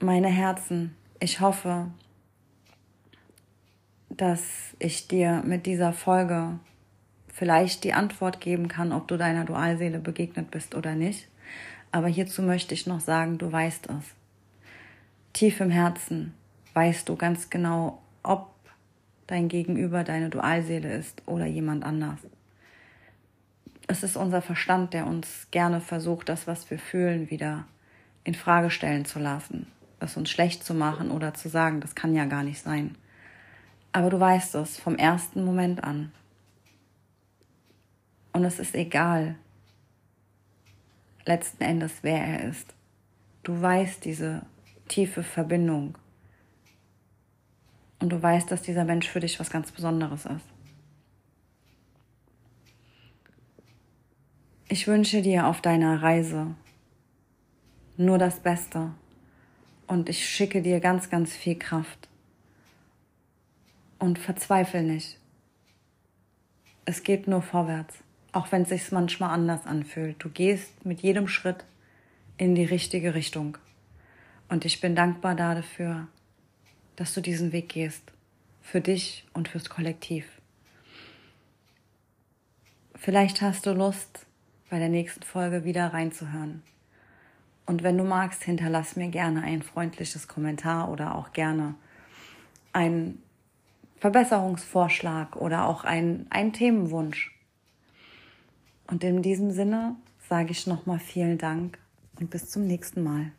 Meine 0.00 0.28
Herzen, 0.28 0.96
ich 1.20 1.38
hoffe, 1.38 1.88
dass 4.08 4.42
ich 4.80 5.06
dir 5.06 5.42
mit 5.46 5.66
dieser 5.66 5.92
Folge 5.92 6.58
vielleicht 7.38 7.84
die 7.84 7.94
Antwort 7.94 8.40
geben 8.40 8.66
kann, 8.66 8.92
ob 8.92 9.06
du 9.06 9.16
deiner 9.16 9.44
Dualseele 9.44 10.00
begegnet 10.00 10.50
bist 10.50 10.74
oder 10.74 10.96
nicht. 10.96 11.28
Aber 11.92 12.08
hierzu 12.08 12.42
möchte 12.42 12.74
ich 12.74 12.86
noch 12.88 12.98
sagen, 12.98 13.38
du 13.38 13.50
weißt 13.50 13.88
es. 13.88 14.04
Tief 15.32 15.60
im 15.60 15.70
Herzen 15.70 16.34
weißt 16.74 17.08
du 17.08 17.14
ganz 17.14 17.48
genau, 17.48 18.02
ob 18.24 18.50
dein 19.28 19.48
Gegenüber 19.48 20.02
deine 20.02 20.30
Dualseele 20.30 20.92
ist 20.92 21.22
oder 21.26 21.46
jemand 21.46 21.84
anders. 21.84 22.18
Es 23.86 24.02
ist 24.02 24.16
unser 24.16 24.42
Verstand, 24.42 24.92
der 24.92 25.06
uns 25.06 25.46
gerne 25.52 25.80
versucht, 25.80 26.28
das, 26.28 26.48
was 26.48 26.68
wir 26.70 26.78
fühlen, 26.78 27.30
wieder 27.30 27.64
in 28.24 28.34
Frage 28.34 28.70
stellen 28.70 29.04
zu 29.04 29.20
lassen, 29.20 29.68
es 30.00 30.16
uns 30.16 30.28
schlecht 30.28 30.64
zu 30.64 30.74
machen 30.74 31.12
oder 31.12 31.34
zu 31.34 31.48
sagen, 31.48 31.80
das 31.80 31.94
kann 31.94 32.14
ja 32.14 32.24
gar 32.24 32.42
nicht 32.42 32.60
sein. 32.60 32.96
Aber 33.92 34.10
du 34.10 34.18
weißt 34.18 34.56
es 34.56 34.78
vom 34.78 34.96
ersten 34.96 35.44
Moment 35.44 35.84
an. 35.84 36.12
Und 38.38 38.44
es 38.44 38.60
ist 38.60 38.76
egal, 38.76 39.34
letzten 41.24 41.60
Endes, 41.60 41.92
wer 42.02 42.24
er 42.24 42.48
ist. 42.48 42.72
Du 43.42 43.60
weißt 43.60 44.04
diese 44.04 44.46
tiefe 44.86 45.24
Verbindung. 45.24 45.98
Und 47.98 48.10
du 48.10 48.22
weißt, 48.22 48.48
dass 48.48 48.62
dieser 48.62 48.84
Mensch 48.84 49.08
für 49.08 49.18
dich 49.18 49.40
was 49.40 49.50
ganz 49.50 49.72
Besonderes 49.72 50.24
ist. 50.26 50.44
Ich 54.68 54.86
wünsche 54.86 55.20
dir 55.20 55.48
auf 55.48 55.60
deiner 55.60 56.00
Reise 56.00 56.54
nur 57.96 58.18
das 58.18 58.38
Beste 58.38 58.92
und 59.88 60.08
ich 60.08 60.28
schicke 60.28 60.62
dir 60.62 60.78
ganz, 60.78 61.10
ganz 61.10 61.34
viel 61.34 61.58
Kraft. 61.58 62.08
Und 63.98 64.16
verzweifel 64.16 64.84
nicht. 64.84 65.18
Es 66.84 67.02
geht 67.02 67.26
nur 67.26 67.42
vorwärts, 67.42 68.04
auch 68.32 68.52
wenn 68.52 68.62
es 68.62 68.68
sich 68.68 68.92
manchmal 68.92 69.30
anders 69.30 69.66
anfühlt. 69.66 70.16
Du 70.18 70.28
gehst 70.28 70.84
mit 70.84 71.00
jedem 71.00 71.28
Schritt 71.28 71.64
in 72.36 72.54
die 72.54 72.64
richtige 72.64 73.14
Richtung. 73.14 73.58
Und 74.48 74.64
ich 74.64 74.80
bin 74.80 74.94
dankbar 74.94 75.34
dafür, 75.34 76.08
dass 76.96 77.14
du 77.14 77.20
diesen 77.20 77.52
Weg 77.52 77.68
gehst. 77.68 78.02
Für 78.62 78.80
dich 78.80 79.26
und 79.32 79.48
fürs 79.48 79.70
Kollektiv. 79.70 80.26
Vielleicht 82.94 83.40
hast 83.40 83.64
du 83.64 83.72
Lust, 83.72 84.26
bei 84.68 84.78
der 84.78 84.88
nächsten 84.88 85.22
Folge 85.22 85.64
wieder 85.64 85.94
reinzuhören. 85.94 86.62
Und 87.64 87.82
wenn 87.82 87.96
du 87.96 88.04
magst, 88.04 88.42
hinterlass 88.42 88.96
mir 88.96 89.08
gerne 89.08 89.42
ein 89.42 89.62
freundliches 89.62 90.28
Kommentar 90.28 90.90
oder 90.90 91.14
auch 91.14 91.32
gerne 91.32 91.74
einen 92.72 93.22
Verbesserungsvorschlag 93.98 95.36
oder 95.36 95.66
auch 95.66 95.84
einen, 95.84 96.26
einen 96.30 96.52
Themenwunsch. 96.52 97.37
Und 98.90 99.04
in 99.04 99.20
diesem 99.22 99.50
Sinne 99.50 99.96
sage 100.28 100.52
ich 100.52 100.66
nochmal 100.66 100.98
vielen 100.98 101.36
Dank 101.36 101.78
und 102.18 102.30
bis 102.30 102.48
zum 102.48 102.66
nächsten 102.66 103.02
Mal. 103.02 103.32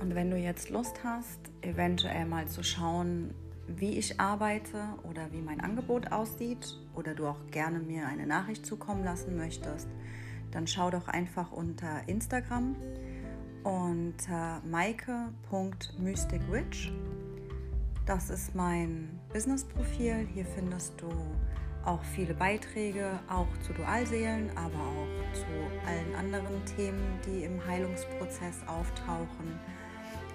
Und 0.00 0.14
wenn 0.14 0.30
du 0.30 0.38
jetzt 0.38 0.70
Lust 0.70 1.04
hast, 1.04 1.38
eventuell 1.60 2.24
mal 2.24 2.48
zu 2.48 2.62
schauen, 2.62 3.34
wie 3.66 3.98
ich 3.98 4.18
arbeite 4.18 4.78
oder 5.08 5.30
wie 5.32 5.42
mein 5.42 5.60
Angebot 5.60 6.10
aussieht 6.10 6.78
oder 6.94 7.14
du 7.14 7.26
auch 7.26 7.46
gerne 7.50 7.78
mir 7.78 8.06
eine 8.06 8.26
Nachricht 8.26 8.64
zukommen 8.64 9.04
lassen 9.04 9.36
möchtest, 9.36 9.88
dann 10.50 10.66
schau 10.66 10.90
doch 10.90 11.08
einfach 11.08 11.52
unter 11.52 12.08
Instagram 12.08 12.74
unter 13.64 14.62
maike.mysticwitch. 14.64 16.90
Das 18.04 18.30
ist 18.30 18.54
mein 18.54 19.20
Business-Profil. 19.32 20.26
Hier 20.34 20.44
findest 20.44 21.00
du 21.00 21.08
auch 21.84 22.02
viele 22.02 22.34
Beiträge, 22.34 23.20
auch 23.28 23.46
zu 23.64 23.72
Dualseelen, 23.72 24.50
aber 24.56 24.74
auch 24.74 25.34
zu 25.34 25.46
allen 25.86 26.14
anderen 26.16 26.64
Themen, 26.76 27.20
die 27.24 27.44
im 27.44 27.64
Heilungsprozess 27.64 28.60
auftauchen. 28.66 29.58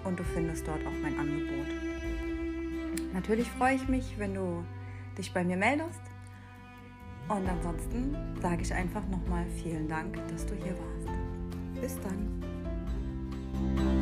Und 0.04 0.18
du 0.18 0.24
findest 0.24 0.66
dort 0.66 0.80
auch 0.86 1.02
mein 1.02 1.18
Angebot. 1.18 1.66
Natürlich 3.12 3.50
freue 3.50 3.74
ich 3.74 3.86
mich, 3.86 4.18
wenn 4.18 4.34
du 4.34 4.64
dich 5.18 5.34
bei 5.34 5.44
mir 5.44 5.56
meldest. 5.56 6.00
Und 7.28 7.46
ansonsten 7.46 8.16
sage 8.40 8.62
ich 8.62 8.72
einfach 8.72 9.06
nochmal 9.08 9.44
vielen 9.62 9.88
Dank, 9.88 10.16
dass 10.28 10.46
du 10.46 10.54
hier 10.54 10.74
warst. 10.78 11.80
Bis 11.80 12.00
dann. 12.00 13.97